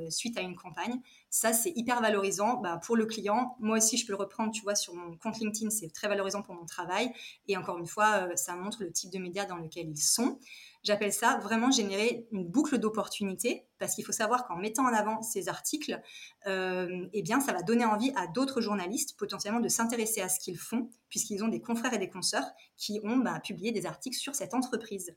[0.10, 1.00] suite à une campagne.
[1.30, 3.56] Ça, c'est hyper valorisant ben, pour le client.
[3.60, 6.42] Moi aussi, je peux le reprendre, tu vois, sur mon compte LinkedIn, c'est très valorisant
[6.42, 7.12] pour mon travail.
[7.48, 10.40] Et encore une fois, ça montre le type de médias dans lequel ils sont.
[10.84, 15.22] J'appelle ça vraiment générer une boucle d'opportunités parce qu'il faut savoir qu'en mettant en avant
[15.22, 16.02] ces articles,
[16.48, 20.40] euh, eh bien, ça va donner envie à d'autres journalistes potentiellement de s'intéresser à ce
[20.40, 22.46] qu'ils font puisqu'ils ont des confrères et des consoeurs
[22.78, 25.16] qui ont bah, publié des articles sur cette entreprise.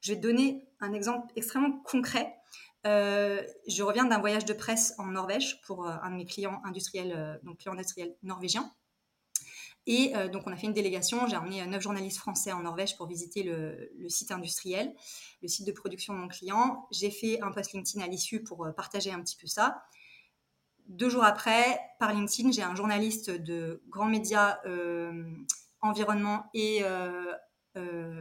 [0.00, 2.34] Je vais te donner un exemple extrêmement concret.
[2.86, 6.62] Euh, je reviens d'un voyage de presse en Norvège pour euh, un de mes clients
[6.64, 8.70] industriels, donc clients industriels norvégiens.
[9.86, 11.26] Et euh, donc, on a fait une délégation.
[11.28, 14.94] J'ai emmené euh, neuf journalistes français en Norvège pour visiter le, site industriel,
[15.42, 16.86] le site de production de mon client.
[16.90, 19.82] J'ai fait un post LinkedIn à l'issue pour euh, partager un petit peu ça.
[20.86, 24.58] Deux jours après, par LinkedIn, j'ai un journaliste de grands médias
[25.80, 26.84] environnement et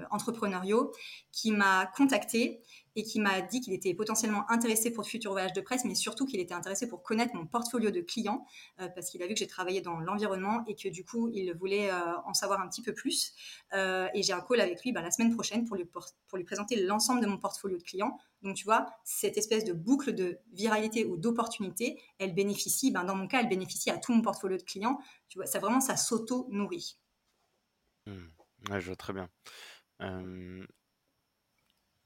[0.09, 0.93] entrepreneuriaux
[1.33, 2.61] qui m'a contacté
[2.95, 5.95] et qui m'a dit qu'il était potentiellement intéressé pour de futurs voyages de presse, mais
[5.95, 8.45] surtout qu'il était intéressé pour connaître mon portfolio de clients,
[8.79, 11.53] euh, parce qu'il a vu que j'ai travaillé dans l'environnement et que du coup, il
[11.53, 13.33] voulait euh, en savoir un petit peu plus.
[13.73, 17.21] Euh, et j'ai un call avec lui bah, la semaine prochaine pour lui, présenter l'ensemble
[17.21, 18.17] de mon portfolio de clients.
[18.41, 23.15] Donc, tu vois, cette espèce de boucle de viralité ou d'opportunité, elle bénéficie, ben, dans
[23.15, 24.99] mon cas, elle bénéficie à tout mon portfolio de clients.
[25.29, 26.97] Tu vois, ça vraiment, ça s'auto-nourrit.
[28.05, 28.79] Mmh.
[28.79, 29.29] je vois très bien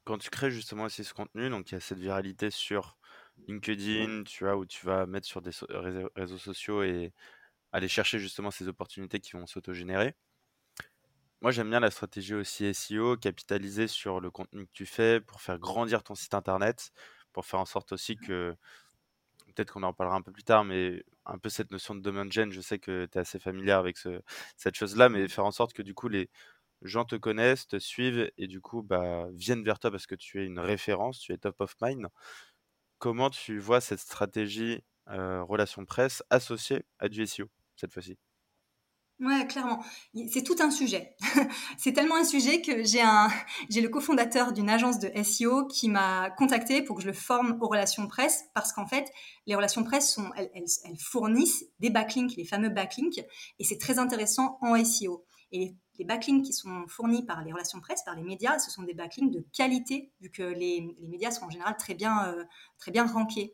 [0.07, 2.97] quand tu crées justement aussi ce contenu, donc il y a cette viralité sur
[3.49, 5.51] LinkedIn, tu vois, où tu vas mettre sur des
[6.15, 7.13] réseaux, sociaux et
[7.73, 10.15] aller chercher justement ces opportunités qui vont s'autogénérer.
[11.41, 15.41] Moi, j'aime bien la stratégie aussi SEO, capitaliser sur le contenu que tu fais pour
[15.41, 16.91] faire grandir ton site internet,
[17.33, 18.55] pour faire en sorte aussi que,
[19.47, 22.25] peut-être qu'on en parlera un peu plus tard, mais un peu cette notion de domain
[22.29, 23.97] gen, je sais que tu es assez familière avec
[24.55, 26.29] cette chose-là, mais faire en sorte que du coup, les,
[26.81, 30.41] gens te connaissent, te suivent et du coup bah, viennent vers toi parce que tu
[30.41, 32.07] es une référence, tu es top of mind.
[32.99, 38.17] Comment tu vois cette stratégie relation presse associée à du SEO cette fois-ci?
[39.19, 39.83] Ouais, clairement.
[40.31, 41.15] C'est tout un sujet.
[41.79, 43.29] c'est tellement un sujet que j'ai un,
[43.69, 47.57] j'ai le cofondateur d'une agence de SEO qui m'a contacté pour que je le forme
[47.59, 49.11] aux relations presse parce qu'en fait,
[49.47, 53.25] les relations presse sont, elles, elles fournissent des backlinks, les fameux backlinks,
[53.57, 55.25] et c'est très intéressant en SEO.
[55.51, 58.83] Et les backlinks qui sont fournis par les relations presse, par les médias, ce sont
[58.83, 62.43] des backlinks de qualité, vu que les, médias sont en général très bien, euh,
[62.77, 63.53] très bien rankés.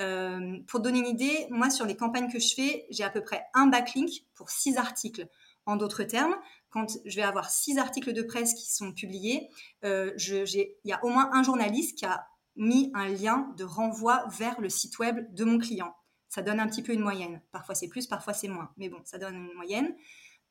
[0.00, 3.20] Euh, pour donner une idée, moi, sur les campagnes que je fais, j'ai à peu
[3.20, 5.28] près un backlink pour six articles.
[5.66, 6.36] En d'autres termes,
[6.68, 9.48] quand je vais avoir six articles de presse qui sont publiés,
[9.84, 12.26] euh, il y a au moins un journaliste qui a
[12.56, 15.94] mis un lien de renvoi vers le site web de mon client.
[16.28, 17.40] Ça donne un petit peu une moyenne.
[17.52, 18.70] Parfois c'est plus, parfois c'est moins.
[18.76, 19.94] Mais bon, ça donne une moyenne.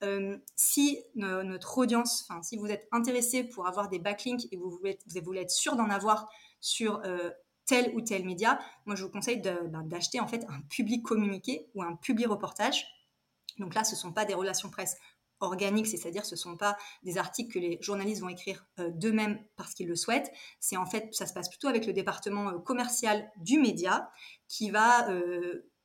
[0.03, 4.69] Euh, si notre audience, enfin si vous êtes intéressé pour avoir des backlinks et vous
[4.69, 6.27] voulez, vous voulez être sûr d'en avoir
[6.59, 7.29] sur euh,
[7.65, 11.69] tel ou tel média, moi je vous conseille ben, d'acheter en fait un public communiqué
[11.73, 12.85] ou un public reportage.
[13.59, 14.97] Donc là, ce ne sont pas des relations presse
[15.39, 19.39] organiques, c'est-à-dire ce ne sont pas des articles que les journalistes vont écrire euh, d'eux-mêmes
[19.55, 20.31] parce qu'ils le souhaitent.
[20.59, 24.11] C'est en fait, ça se passe plutôt avec le département commercial du média
[24.47, 25.09] qui va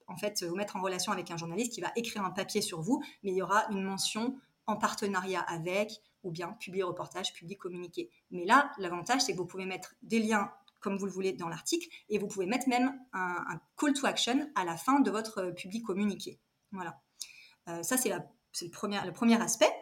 [0.08, 2.80] en fait vous mettre en relation avec un journaliste qui va écrire un papier sur
[2.80, 5.92] vous, mais il y aura une mention en partenariat avec
[6.24, 8.10] ou bien publier reportage, publier communiqué.
[8.30, 11.48] Mais là, l'avantage, c'est que vous pouvez mettre des liens comme vous le voulez dans
[11.48, 15.50] l'article et vous pouvez mettre même un, call to action à la fin de votre
[15.50, 16.38] public communiqué.
[16.72, 17.00] Voilà.
[17.68, 19.72] Euh, ça, c'est le premier, aspect.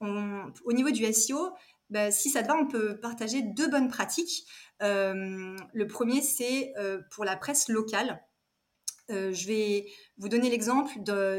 [0.00, 1.54] au niveau du SEO,
[1.90, 4.46] bah, si ça te va, on peut partager deux bonnes pratiques.
[4.82, 8.22] Euh, le premier, c'est euh, pour la presse locale.
[9.10, 9.86] Euh, je vais
[10.18, 10.90] vous donner l'exemple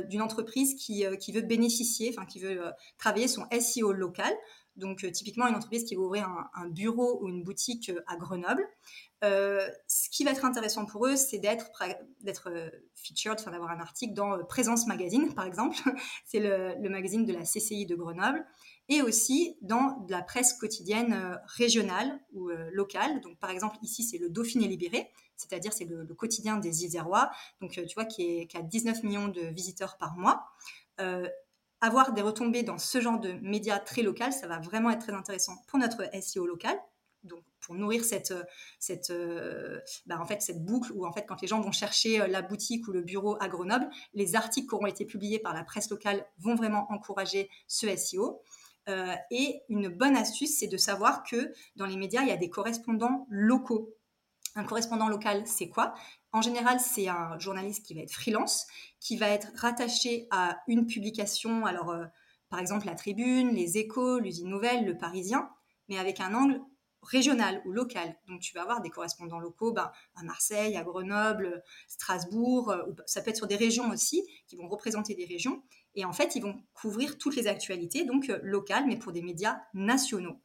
[0.07, 4.33] d'une entreprise qui, euh, qui, veut bénéficier, enfin qui veut euh, travailler son SEO local.
[4.77, 8.63] Donc typiquement une entreprise qui veut ouvrir un, bureau ou une boutique à Grenoble.
[9.23, 11.71] ce qui va être intéressant pour eux, c'est d'être
[12.21, 12.51] d'être
[12.93, 15.75] featured, enfin d'avoir un article dans Présence Magazine, par exemple.
[16.25, 18.45] c'est le, le, magazine de la CCI de Grenoble
[18.89, 23.21] et aussi dans de la presse quotidienne régionale ou locale.
[23.21, 27.77] Donc, par exemple, ici, c'est le Dauphiné Libéré c'est-à-dire c'est le, quotidien des Isérois, donc
[27.77, 30.47] euh, tu vois, qui, a 19 millions de visiteurs par mois.
[30.99, 31.29] Euh,
[31.79, 35.13] avoir des retombées dans ce genre de médias très local, ça va vraiment être très
[35.13, 36.75] intéressant pour notre SEO local.
[37.23, 38.31] Donc, pour nourrir cette,
[39.11, 42.91] euh, bah, cette boucle où, en fait, quand les gens vont chercher la boutique ou
[42.91, 46.55] le bureau à Grenoble, les articles qui auront été publiés par la presse locale vont
[46.55, 48.41] vraiment encourager ce SEO.
[49.31, 52.49] Et une bonne astuce, c'est de savoir que dans les médias, il y a des
[52.49, 53.93] correspondants locaux.
[54.55, 55.93] Un correspondant local, c'est quoi?
[56.31, 58.65] En général, c'est un journaliste qui va être freelance,
[58.99, 62.05] qui va être rattaché à une publication, alors euh,
[62.49, 65.49] par exemple la Tribune, les Échos, l'Usine Nouvelle, le Parisien,
[65.89, 66.61] mais avec un angle
[67.01, 68.17] régional ou local.
[68.27, 73.21] Donc tu vas avoir des correspondants locaux ben, à Marseille, à Grenoble, Strasbourg, euh, ça
[73.21, 75.63] peut être sur des régions aussi, qui vont représenter des régions.
[75.97, 79.23] Et en fait, ils vont couvrir toutes les actualités, donc euh, locales, mais pour des
[79.23, 80.39] médias nationaux.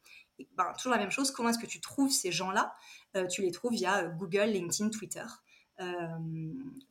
[0.57, 2.75] Ben, toujours la même chose, comment est-ce que tu trouves ces gens-là?
[3.17, 5.25] Euh, Tu les trouves via euh, Google, LinkedIn, Twitter.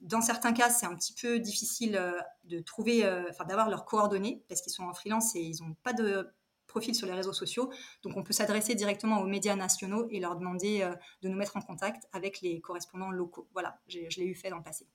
[0.01, 1.97] Dans certains cas, c'est un petit peu difficile
[2.43, 5.93] de trouver, enfin d'avoir leurs coordonnées parce qu'ils sont en freelance et ils n'ont pas
[5.93, 6.29] de
[6.67, 7.71] profil sur les réseaux sociaux.
[8.03, 11.61] Donc, on peut s'adresser directement aux médias nationaux et leur demander de nous mettre en
[11.61, 13.47] contact avec les correspondants locaux.
[13.53, 14.85] Voilà, je l'ai eu fait dans le passé.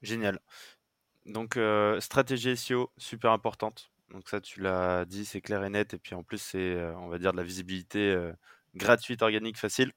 [0.00, 0.38] Génial.
[1.26, 1.58] Donc,
[2.00, 3.92] stratégie SEO, super importante.
[4.12, 5.94] Donc ça, tu l'as dit, c'est clair et net.
[5.94, 8.32] Et puis en plus, c'est, euh, on va dire, de la visibilité euh,
[8.74, 9.92] gratuite, organique, facile.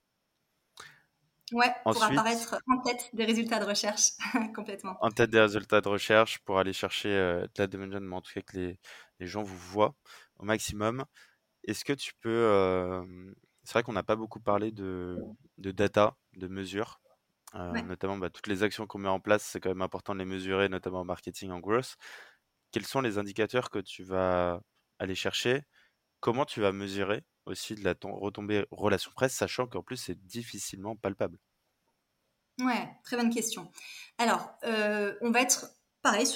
[1.52, 4.12] Ouais, pour apparaître en tête des résultats de recherche,
[4.56, 4.98] complètement.
[5.02, 8.22] En tête des résultats de recherche, pour aller chercher euh, de la demande, mais en
[8.22, 8.80] tout cas que les,
[9.20, 9.94] les, gens vous voient
[10.40, 11.06] au maximum.
[11.68, 13.04] Est-ce que tu peux...
[13.64, 15.18] c'est vrai qu'on n'a pas beaucoup parlé de,
[15.58, 17.00] de data, de mesures.
[17.54, 20.26] Notamment bah, toutes les actions qu'on met en place, c'est quand même important de les
[20.26, 21.96] mesurer, notamment en marketing, en growth.
[22.72, 24.62] Quels sont les indicateurs que tu vas
[25.00, 25.64] aller chercher?
[26.22, 30.96] Comment tu vas mesurer aussi de la retombée relation presse, sachant qu'en plus c'est difficilement
[30.98, 31.40] palpable?
[32.62, 33.70] Ouais, très bonne question.
[34.18, 35.75] Alors, euh, on va être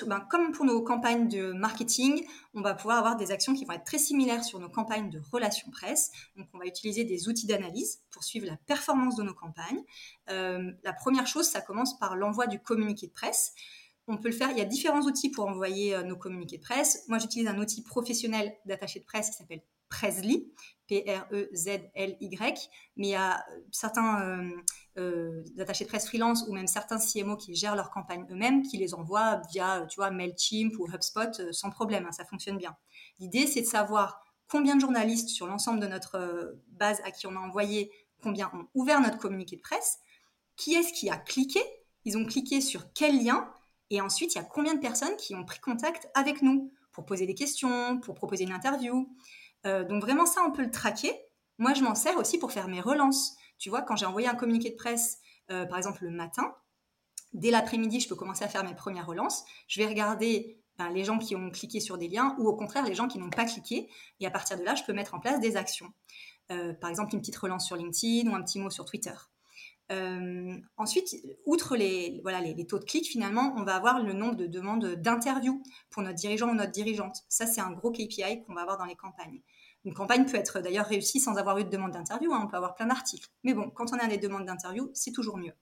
[0.08, 3.73] ben, comme pour nos campagnes de marketing, on va pouvoir avoir des actions qui vont
[3.73, 6.12] être très similaires sur nos campagnes de relations presse.
[6.36, 9.84] Donc, on va utiliser des outils d'analyse pour suivre la performance de nos campagnes.
[10.29, 13.53] Euh, la première chose, ça commence par l'envoi du communiqué de presse.
[14.08, 14.49] On peut le faire.
[14.49, 17.03] Il y a différents outils pour envoyer euh, nos communiqués de presse.
[17.08, 20.52] Moi, j'utilise un outil professionnel d'attaché de presse qui s'appelle Presly,
[20.88, 22.69] P-R-E-Z-L-Y.
[22.97, 24.49] Mais il y a euh, certains euh,
[24.97, 28.78] euh, attachés de presse freelance ou même certains CMO qui gèrent leur campagne eux-mêmes, qui
[28.78, 32.06] les envoient via, tu vois, Mailchimp ou HubSpot sans problème.
[32.06, 32.75] Hein, ça fonctionne bien.
[33.19, 37.36] L'idée, c'est de savoir combien de journalistes sur l'ensemble de notre base à qui on
[37.36, 39.99] a envoyé, combien ont ouvert notre communiqué de presse,
[40.56, 41.62] qui est-ce qui a cliqué,
[42.06, 43.54] ils ont cliqué sur quel lien,
[43.89, 47.06] et ensuite, il y a combien de personnes qui ont pris contact avec nous pour
[47.06, 49.10] poser des questions, pour proposer une interview.
[49.65, 51.13] Euh, donc vraiment ça, on peut le traquer.
[51.58, 53.36] Moi, je m'en sers aussi pour faire mes relances.
[53.58, 55.19] Tu vois, quand j'ai envoyé un communiqué de presse,
[55.52, 56.56] euh, par exemple le matin,
[57.34, 59.43] dès l'après-midi, je peux commencer à faire mes premières relances.
[59.67, 62.86] Je vais regarder ben, les gens qui ont cliqué sur des liens ou au contraire
[62.86, 63.89] les gens qui n'ont pas cliqué.
[64.19, 65.91] Et à partir de là, je peux mettre en place des actions.
[66.52, 69.13] Euh, par exemple, une petite relance sur LinkedIn ou un petit mot sur Twitter.
[69.91, 74.36] Euh, ensuite, outre les, voilà, les, taux de clics, finalement, on va avoir le nombre
[74.36, 77.23] de demandes d'interviews pour notre dirigeant ou notre dirigeante.
[77.28, 79.41] Ça, c'est un gros KPI qu'on va avoir dans les campagnes.
[79.86, 82.58] Une campagne peut être d'ailleurs réussie sans avoir eu de demande d'interview, hein, on peut
[82.58, 83.30] avoir plein d'articles.
[83.43, 85.54] Mais bon, quand on a des demandes d'interview, c'est toujours mieux.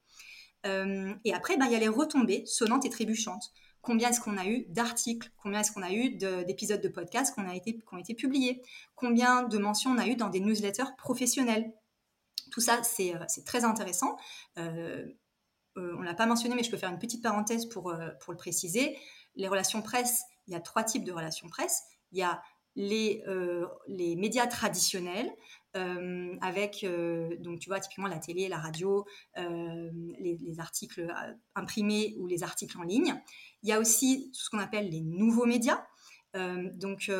[0.66, 3.54] Euh, et après, ben, il y a les retombées sonnantes et trébuchantes.
[3.82, 5.32] Combien est-ce qu'on a eu d'articles?
[5.38, 8.62] Combien est-ce qu'on a eu d'épisodes de, podcasts qui ont été publiés?
[8.96, 11.72] Combien de mentions on a eu dans des newsletters professionnels?
[12.52, 14.18] Tout ça, c'est euh, très intéressant.
[14.58, 15.06] Euh,
[15.76, 18.38] on ne l'a pas mentionné, mais je peux faire une petite parenthèse pour, pour le
[18.38, 18.98] préciser.
[19.36, 21.84] Les relations presse, il y a trois types de relations presse.
[22.12, 22.42] Il y a
[22.76, 23.24] les,
[23.88, 25.32] les médias traditionnels,
[25.78, 29.06] euh, avec, euh, donc tu vois, typiquement la télé, la radio,
[29.38, 31.08] euh, les, articles
[31.56, 33.14] imprimés ou les articles en ligne.
[33.62, 35.86] Il y a aussi ce qu'on appelle les nouveaux médias.
[36.34, 37.12] donc,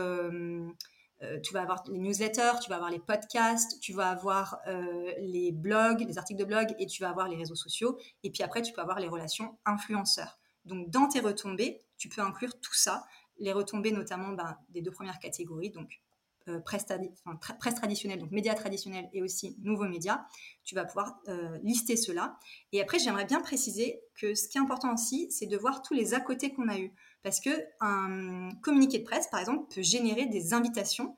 [1.44, 4.60] tu vas avoir les newsletters, tu vas avoir les podcasts, tu vas avoir
[5.20, 7.98] les blogs, les articles de blog et tu vas avoir les réseaux sociaux.
[8.24, 10.40] Et puis après, tu peux avoir les relations influenceurs.
[10.66, 13.06] Donc, dans tes retombées, tu peux inclure tout ça,
[13.40, 16.02] les retombées notamment ben, des deux premières catégories, donc
[16.50, 16.86] euh, presse,
[17.76, 20.26] traditionnelle, donc médias traditionnels et aussi nouveaux médias,
[20.64, 22.38] tu vas pouvoir euh, lister cela.
[22.72, 25.94] Et après, j'aimerais bien préciser que ce qui est important aussi, c'est de voir tous
[25.94, 26.94] les à côté qu'on a eu.
[27.24, 27.50] Parce que
[27.82, 31.18] un communiqué de presse, par exemple, peut générer des invitations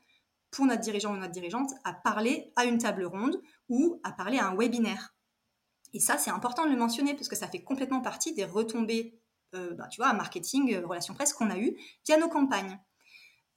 [0.52, 4.40] pour notre dirigeant ou notre dirigeante à parler à une table ronde ou à parler
[4.40, 5.16] à un webinaire.
[5.94, 9.20] Et ça, c'est important de le mentionner parce que ça fait complètement partie des retombées,
[9.56, 12.80] euh, bah, marketing, relations presse qu'on a eues via nos campagnes.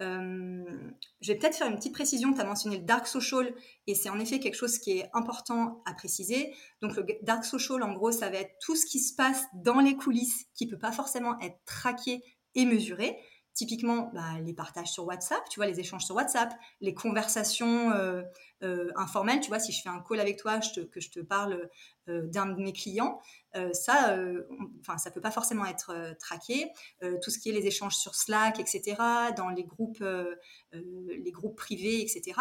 [0.00, 0.64] Euh,
[1.20, 2.32] je vais peut-être faire une petite précision.
[2.32, 3.54] Tu as mentionné le dark social
[3.86, 6.54] et c'est en effet quelque chose qui est important à préciser.
[6.80, 9.80] Donc, le dark social, en gros, ça va être tout ce qui se passe dans
[9.80, 12.22] les coulisses qui ne peut pas forcément être traqué
[12.54, 13.18] et mesuré.
[13.54, 18.22] Typiquement, bah, les partages sur WhatsApp, tu vois, les échanges sur WhatsApp, les conversations euh,
[18.62, 20.58] euh, informelles, tu vois, si je fais un call avec toi,
[20.90, 21.68] que je te parle
[22.08, 23.20] euh, d'un de mes clients,
[23.74, 24.16] ça,
[24.80, 26.72] enfin, ça peut pas forcément être traqué.
[27.22, 28.96] tout ce qui est les échanges sur Slack, etc.,
[29.36, 30.02] dans les groupes,
[30.72, 32.32] les groupes privés, etc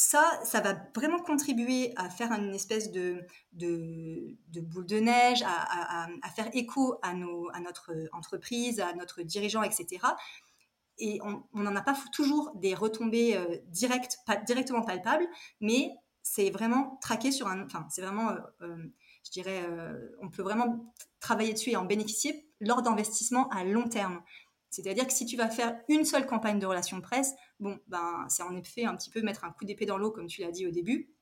[0.00, 6.48] ça, ça va vraiment contribuer à faire une espèce de, boule de neige, à, faire
[6.54, 9.98] écho à, notre entreprise, à notre dirigeant, etc.
[10.96, 15.26] Et on n'en a pas toujours des retombées euh, directes, directement palpables,
[15.60, 15.90] mais
[16.22, 17.66] c'est vraiment traqué sur un...
[17.66, 18.82] Enfin, c'est vraiment, euh, euh,
[19.26, 19.68] je dirais,
[20.22, 24.22] on peut vraiment travailler dessus et en bénéficier lors d'investissements à long terme.
[24.70, 28.44] C'est-à-dire que si tu vas faire une seule campagne de relations presse, bon, ben, c'est
[28.44, 30.66] en effet un petit peu mettre un coup d'épée dans l'eau, comme tu l'as dit
[30.66, 31.12] au début.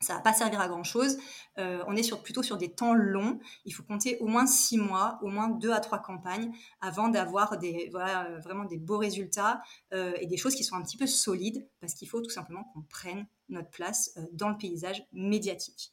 [0.00, 1.18] Ça va pas servir à grand chose.
[1.58, 3.38] Euh, on est sur, plutôt sur des temps longs.
[3.64, 7.56] Il faut compter au moins six mois, au moins deux à trois campagnes avant d'avoir
[7.58, 9.62] des, voilà, vraiment des beaux résultats
[9.92, 12.64] euh, et des choses qui sont un petit peu solides parce qu'il faut tout simplement
[12.72, 15.92] qu'on prenne notre place euh, dans le paysage médiatique.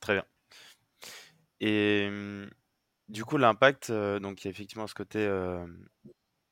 [0.00, 0.24] Très bien.
[1.60, 2.50] Et hum,
[3.08, 5.26] du coup, l'impact, donc il y a effectivement ce côté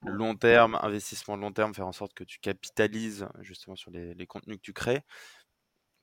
[0.02, 4.56] long terme, investissement long terme, faire en sorte que tu capitalises justement sur les, contenus
[4.58, 5.02] que tu crées.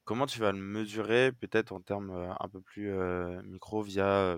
[0.03, 2.91] Comment tu vas le mesurer, peut-être en termes un peu plus
[3.43, 4.37] micro, via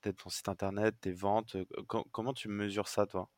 [0.00, 3.30] peut-être ton site internet, tes ventes Comment tu mesures ça, toi?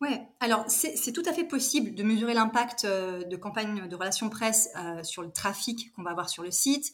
[0.00, 4.70] Ouais, alors c'est tout à fait possible de mesurer l'impact de campagne de relations presse
[5.02, 6.92] sur le trafic qu'on va avoir sur le site,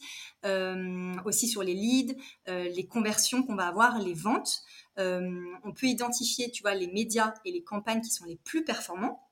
[1.23, 2.15] aussi sur les leads,
[2.47, 4.63] les conversions qu'on va avoir, les ventes.
[4.99, 8.63] Euh, on peut identifier, tu vois, les médias et les campagnes qui sont les plus
[8.63, 9.29] performants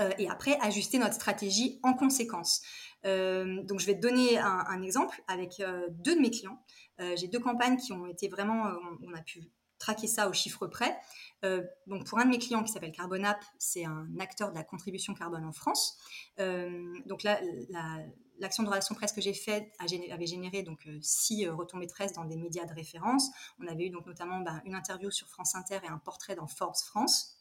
[0.00, 2.62] euh, et après ajuster notre stratégie en conséquence.
[3.04, 6.62] Euh, donc, je vais te donner un, exemple avec deux de mes clients.
[6.98, 8.64] J'ai deux campagnes qui ont été vraiment,
[9.06, 9.44] on, a pu
[9.78, 10.96] traquer ça au chiffre près.
[11.86, 15.14] donc, pour un de mes clients qui s'appelle Carbonap, c'est un acteur de la contribution
[15.14, 15.96] carbone en France.
[16.38, 17.98] donc là, la,
[18.40, 21.92] l'action de relation presse que j'ai faite avait généré donc euh, six euh, retombées de
[21.92, 23.30] presse dans des médias de référence.
[23.60, 26.46] On avait eu donc notamment bah, une interview sur France Inter et un portrait dans
[26.46, 27.36] Forbes France.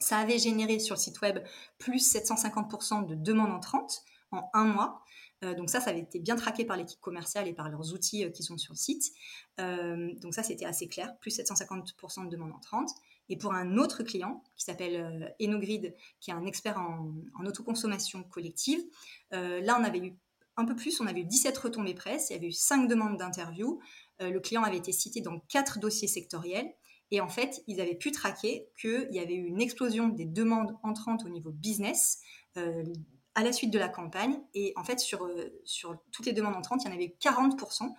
[0.00, 1.38] Ça avait généré sur le site web
[1.78, 5.02] plus 750% de demandes entrantes en un mois.
[5.42, 8.30] Euh, donc ça, ça avait été bien traqué par l'équipe commerciale et par leurs outils
[8.32, 9.12] qui sont sur le site.
[9.58, 12.90] donc ça, c'était assez clair, plus 750% de demandes entrantes.
[13.28, 18.24] Et pour un autre client qui s'appelle euh, Enogrid, qui est un expert en, autoconsommation
[18.24, 18.80] collective,
[19.32, 20.14] euh, là, on avait eu
[20.56, 23.16] un peu plus, on avait eu 17 retombées presse, il y avait eu 5 demandes
[23.16, 23.80] d'interview.
[24.20, 26.74] Euh, le client avait été cité dans 4 dossiers sectoriels.
[27.10, 30.76] Et en fait, ils avaient pu traquer qu'il y avait eu une explosion des demandes
[30.82, 32.20] entrantes au niveau business
[33.34, 34.40] à la suite de la campagne.
[34.54, 35.28] Et en fait, sur,
[35.64, 37.92] sur toutes les demandes entrantes, il y en avait 40%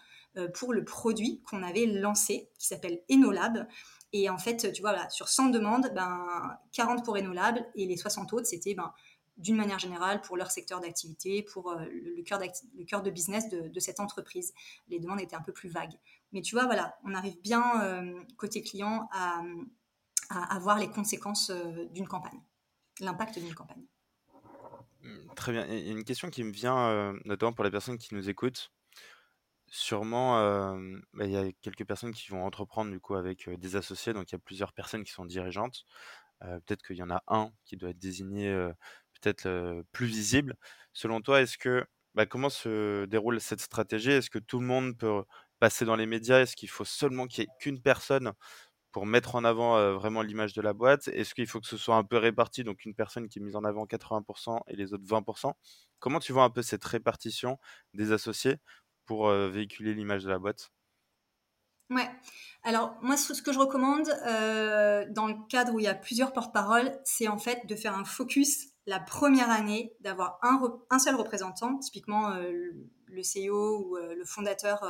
[0.53, 3.67] pour le produit qu'on avait lancé, qui s'appelle Enolab.
[4.13, 8.31] Et en fait, tu vois, sur 100 demandes, ben, 40 pour Renolable et les 60
[8.33, 8.93] autres, c'était ben,
[9.37, 13.49] d'une manière générale pour leur secteur d'activité, pour euh, le, cœur le cœur de business
[13.49, 14.53] de, cette entreprise.
[14.87, 15.97] Les demandes étaient un peu plus vagues.
[16.31, 19.41] Mais tu vois, voilà, on arrive bien euh, côté client à,
[20.29, 22.39] à, voir les conséquences euh, d'une campagne,
[22.99, 23.85] l'impact d'une campagne.
[25.03, 25.65] Mmh, très bien.
[25.67, 28.71] Il y a une question qui me vient, notamment pour les personnes qui nous écoutent.
[29.67, 30.37] Sûrement,
[31.13, 34.31] bah, il y a quelques personnes qui vont entreprendre du coup avec des associés, donc
[34.31, 35.85] il y a plusieurs personnes qui sont dirigeantes.
[36.41, 38.51] peut-être qu'il y en a un qui doit être désigné
[39.21, 40.55] peut-être plus visible.
[40.93, 41.85] Selon toi, est-ce que
[42.15, 44.11] bah, comment se déroule cette stratégie?
[44.11, 45.23] Est-ce que tout le monde peut
[45.59, 46.41] passer dans les médias?
[46.41, 48.33] Est-ce qu'il faut seulement qu'il y ait qu'une personne
[48.93, 51.09] pour mettre en avant vraiment l'image de la boîte.
[51.09, 53.57] Est-ce qu'il faut que ce soit un peu réparti, donc une personne qui est mise
[53.57, 55.53] en avant 80% et les autres 20%
[55.99, 57.57] Comment tu vois un peu cette répartition
[57.93, 58.57] des associés
[59.05, 60.71] pour véhiculer l'image de la boîte?
[61.89, 62.09] Ouais.
[62.63, 64.07] Alors moi, ce que je recommande
[65.13, 68.05] dans le cadre où il y a plusieurs porte-paroles, c'est en fait de faire un
[68.05, 74.83] focus la première année, d'avoir un, seul représentant, typiquement le CEO ou le fondateur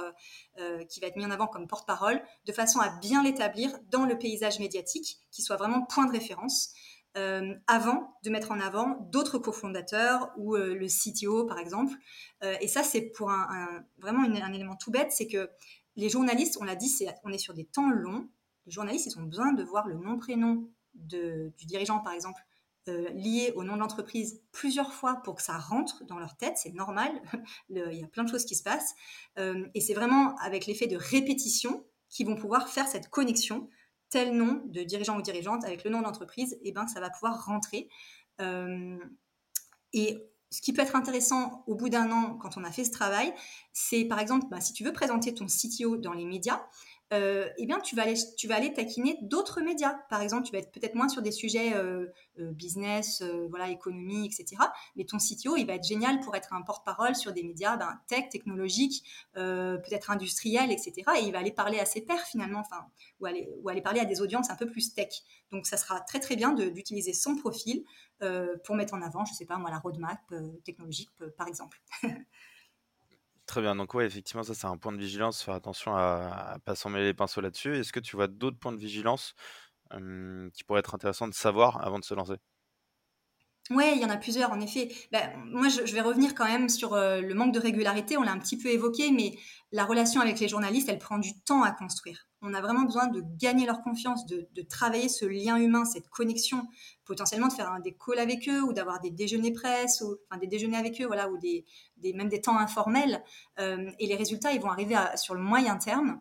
[0.89, 4.17] qui va être mis en avant comme porte-parole, de façon à bien l'établir dans le
[4.17, 6.73] paysage médiatique, qui soit vraiment point de référence.
[7.15, 11.93] Euh, avant de mettre en avant d'autres cofondateurs ou euh, le CTO par exemple.
[12.43, 15.47] Euh, et ça, c'est pour un, vraiment un élément tout bête, c'est que
[15.95, 16.91] les journalistes, on l'a dit,
[17.23, 18.27] on est sur des temps longs.
[18.65, 22.41] Les journalistes, ils ont besoin de voir le nom-prénom du dirigeant, par exemple,
[22.87, 26.57] lié au nom de l'entreprise plusieurs fois pour que ça rentre dans leur tête.
[26.57, 27.11] C'est normal.
[27.69, 28.93] il y a plein de choses qui se passent.
[29.37, 33.69] et c'est vraiment avec l'effet de répétition qu'ils vont pouvoir faire cette connexion
[34.13, 37.09] tel nom de dirigeant ou dirigeante avec le nom d'entreprise, et eh ben ça va
[37.09, 37.89] pouvoir rentrer.
[38.41, 38.99] Euh,
[39.91, 42.91] et ce qui peut être intéressant au bout d'un an, quand on a fait ce
[42.91, 43.33] travail,
[43.73, 46.63] c'est par exemple, bah, si tu veux présenter ton CTO dans les médias,
[47.13, 49.93] euh, eh bien, tu vas aller, taquiner d'autres médias.
[50.09, 52.07] Par exemple, tu vas être peut-être moins sur des sujets euh,
[52.39, 54.61] euh, business, voilà, économie, etc.
[54.95, 57.99] Mais ton CTO, il va être génial pour être un porte-parole sur des médias ben,
[58.07, 59.03] tech, technologiques,
[59.33, 61.03] peut-être industriels, etc.
[61.19, 62.63] Et il va aller parler à ses pairs finalement,
[63.19, 65.21] ou aller, ou aller parler à des audiences un peu plus tech.
[65.51, 67.83] Donc, ça sera très très bien d'utiliser son profil
[68.63, 70.19] pour mettre en avant, je sais pas moi, la roadmap
[70.63, 71.81] technologique, par exemple.
[73.45, 73.75] Très bien.
[73.75, 75.43] Donc, ouais, effectivement, ça, c'est un point de vigilance.
[75.43, 77.77] Faire attention à ne pas s'en les pinceaux là-dessus.
[77.77, 79.35] Est-ce que tu vois d'autres points de vigilance
[80.53, 82.35] qui pourraient être intéressants de savoir avant de se lancer?
[83.69, 84.89] Oui, il y en a plusieurs, en effet.
[85.11, 88.17] Ben, moi, je, vais revenir quand même sur le manque de régularité.
[88.17, 89.37] On l'a un petit peu évoqué, mais
[89.71, 92.27] la relation avec les journalistes, elle prend du temps à construire.
[92.43, 96.67] On a vraiment besoin de gagner leur confiance, de, travailler ce lien humain, cette connexion,
[97.05, 100.47] potentiellement de faire des calls avec eux ou d'avoir des déjeuners presse, ou enfin des
[100.47, 101.65] déjeuners avec eux, voilà, ou des,
[102.13, 103.23] même des temps informels.
[103.57, 106.19] et les résultats, ils vont arriver sur le moyen terme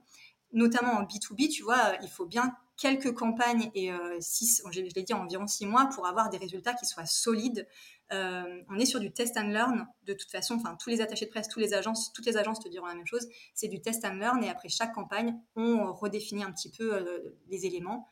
[0.52, 5.02] notamment en B2B, tu vois, il faut bien quelques campagnes et euh, six, je l'ai
[5.04, 7.68] dit environ six mois pour avoir des résultats qui soient solides.
[8.12, 10.56] Euh, on est sur du test and learn de toute façon.
[10.56, 12.96] Enfin, tous les attachés de presse, toutes les agences, toutes les agences te diront la
[12.96, 13.28] même chose.
[13.54, 17.38] C'est du test and learn et après chaque campagne, on redéfinit un petit peu euh,
[17.46, 18.08] les éléments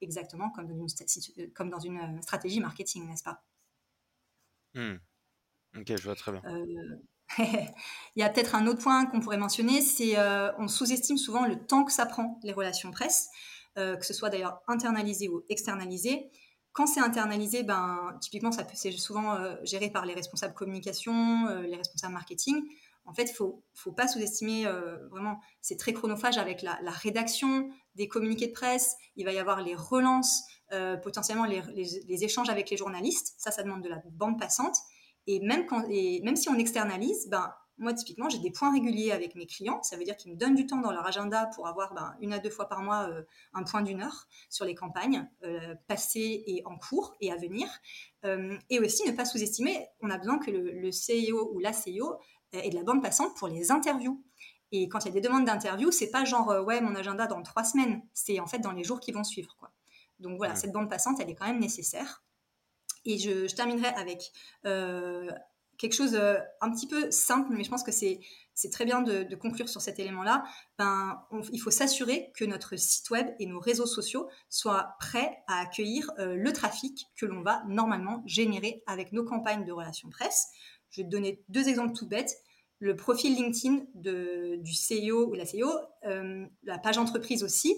[0.00, 3.44] exactement comme dans une, comme dans une stratégie marketing, n'est-ce pas?
[4.74, 4.96] Hmm.
[5.76, 6.42] Ok, je vois très bien.
[7.38, 10.16] Il y a peut-être un autre point qu'on pourrait mentionner, c'est
[10.58, 13.28] on sous-estime souvent le temps que ça prend les relations presse.
[13.80, 16.30] Euh, que ce soit d'ailleurs internalisé ou externalisé.
[16.72, 21.62] Quand c'est internalisé, ben, typiquement, ça c'est souvent euh, géré par les responsables communication, euh,
[21.62, 22.62] les responsables marketing.
[23.06, 24.66] En fait, il faut, faut pas sous-estimer
[25.10, 28.94] vraiment, c'est très chronophage avec la, rédaction des communiqués de presse.
[29.16, 30.44] Il va y avoir les relances,
[31.02, 33.34] potentiellement les, les, échanges avec les journalistes.
[33.38, 34.76] Ça, ça demande de la bande passante.
[35.26, 39.10] Et même, quand, et même si on externalise, ben, moi, typiquement, j'ai des points réguliers
[39.10, 39.82] avec mes clients.
[39.82, 42.34] Ça veut dire qu'ils me donnent du temps dans leur agenda pour avoir ben, une
[42.34, 43.22] à deux fois par mois euh,
[43.54, 47.66] un point d'une heure sur les campagnes euh, passées et en cours et à venir.
[48.26, 51.72] Euh, et aussi, ne pas sous-estimer, on a besoin que le, le CEO ou la
[51.72, 52.18] CEO
[52.52, 54.22] ait de la bande passante pour les interviews.
[54.72, 57.42] Et quand il y a des demandes d'interview, c'est pas genre ouais mon agenda dans
[57.42, 59.72] trois semaines, c'est en fait dans les jours qui vont suivre quoi.
[60.20, 62.22] Donc voilà, cette bande passante, elle est quand même nécessaire.
[63.04, 64.30] Et je, je terminerai avec
[65.80, 68.20] quelque chose euh, un petit peu simple, mais je pense que c'est
[68.70, 70.44] très bien de, conclure sur cet élément-là.
[70.78, 71.22] Ben,
[71.52, 76.10] il faut s'assurer que notre site web et nos réseaux sociaux soient prêts à accueillir
[76.18, 80.48] euh, le trafic que l'on va normalement générer avec nos campagnes de relations presse.
[80.90, 82.36] Je vais te donner deux exemples tout bêtes.
[82.78, 85.70] Le profil LinkedIn de, du CEO ou la CEO,
[86.06, 87.74] euh, la page entreprise aussi.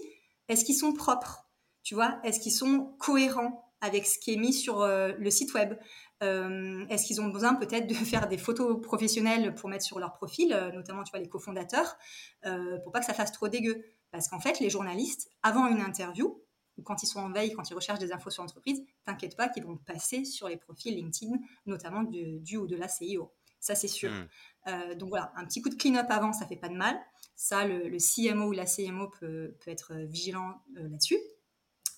[0.49, 1.47] Est-ce qu'ils sont propres?
[1.83, 3.62] Tu vois Est-ce qu'ils sont cohérents?
[3.83, 5.75] Avec ce qui est mis sur le site web
[6.23, 10.13] euh, est-ce qu'ils ont besoin peut-être de faire des photos professionnelles pour mettre sur leur
[10.13, 11.97] profil, euh, notamment tu vois les cofondateurs,
[12.45, 13.83] euh, pour pas que ça fasse trop dégueu?
[14.11, 16.39] Parce qu'en fait, les journalistes, avant une interview,
[16.77, 19.49] ou quand ils sont en veille, quand ils recherchent des infos sur l'entreprise, t'inquiète pas
[19.49, 23.31] qu'ils vont passer sur les profils LinkedIn, notamment du, ou de la CIO.
[23.59, 24.11] Ça, c'est sûr.
[24.11, 24.95] Hmm.
[24.95, 26.99] donc voilà, un petit coup de clean-up avant, ça fait pas de mal.
[27.35, 31.17] Ça, le, CMO ou la CMO peut, peut être vigilant là-dessus.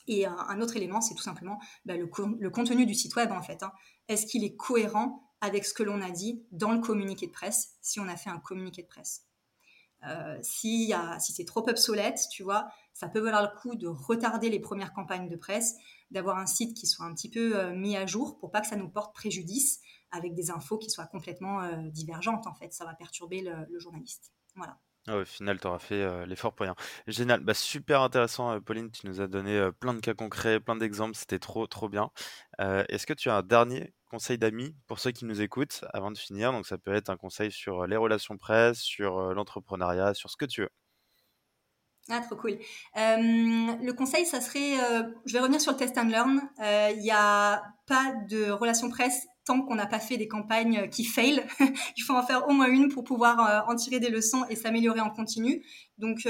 [0.08, 3.64] Et un, autre élément, c'est tout simplement bah, le, contenu du site web, en fait.
[3.64, 3.72] Hein.
[4.08, 7.76] Est-ce qu'il est cohérent avec ce que l'on a dit dans le communiqué de presse,
[7.82, 9.26] si on a fait un communiqué de presse?
[10.08, 14.60] Euh, si, c'est trop obsolète, tu vois, ça peut valoir le coup de retarder les
[14.60, 15.76] premières campagnes de presse,
[16.12, 18.68] d'avoir un site qui soit un petit peu euh, mis à jour pour pas que
[18.68, 19.82] ça nous porte préjudice
[20.12, 22.74] avec des infos qui soient complètement euh, divergentes en fait.
[22.74, 24.32] Ça va perturber le, journaliste.
[24.56, 24.78] Voilà.
[25.08, 26.76] Ah au final, tu auras fait l'effort pour rien.
[27.06, 28.90] Génial, bah, super intéressant, Pauline.
[28.90, 31.16] Tu nous as donné plein de cas concrets, plein d'exemples.
[31.16, 32.10] C'était trop, trop bien.
[32.60, 36.18] Est-ce que tu as un dernier conseil d'amis pour ceux qui nous écoutent avant de
[36.18, 36.52] finir?
[36.52, 40.46] Donc ça peut être un conseil sur les relations presse, sur l'entrepreneuriat, sur ce que
[40.46, 40.72] tu veux.
[42.10, 42.58] Ah, trop cool.
[42.96, 44.76] le conseil, ça serait,
[45.26, 46.42] je vais revenir sur le test and learn.
[46.60, 51.06] Il n'y a pas de relations presse tant qu'on n'a pas fait des campagnes qui
[51.06, 51.46] fail.
[51.98, 55.02] Il faut en faire au moins une pour pouvoir en tirer des leçons et s'améliorer
[55.02, 55.64] en continu.
[55.98, 56.28] Donc,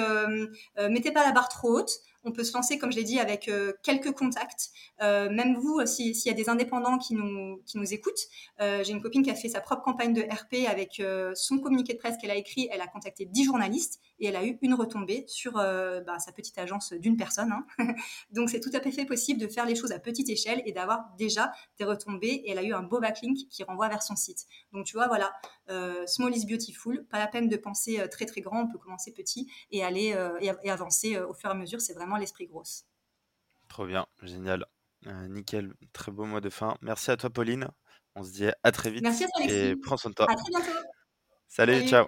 [0.78, 3.48] mettez pas la barre trop haute on peut se lancer, comme je l'ai dit, avec
[3.48, 4.72] euh, quelques contacts.
[5.02, 8.28] Euh, même vous, euh, s'il y a des indépendants qui nous, qui nous écoutent,
[8.60, 11.02] j'ai une copine qui a fait sa propre campagne de RP avec
[11.36, 12.68] son communiqué de presse qu'elle a écrit.
[12.72, 16.58] Elle a contacté 10 journalistes et elle a eu une retombée sur bah, sa petite
[16.58, 17.52] agence d'une personne.
[17.52, 17.66] Hein.
[18.32, 21.14] Donc c'est tout à fait possible de faire les choses à petite échelle et d'avoir
[21.18, 22.42] déjà des retombées.
[22.46, 24.46] Et elle a eu un beau backlink qui renvoie vers son site.
[24.72, 25.34] Donc tu vois, voilà,
[26.08, 27.06] small is beautiful.
[27.06, 28.64] Pas la peine de penser très très grand.
[28.64, 31.82] On peut commencer petit et aller et avancer au fur et à mesure.
[31.82, 32.86] C'est vraiment l'esprit grosse.
[33.68, 34.66] Trop bien, génial.
[35.08, 36.76] Euh, nickel, très beau mot de fin.
[36.82, 37.68] Merci à toi, Pauline.
[38.16, 39.04] On se dit à très vite.
[39.04, 40.28] Merci à toi, Et prends soin de toi.
[40.30, 40.72] À très bientôt.
[41.48, 42.08] Salut, ciao.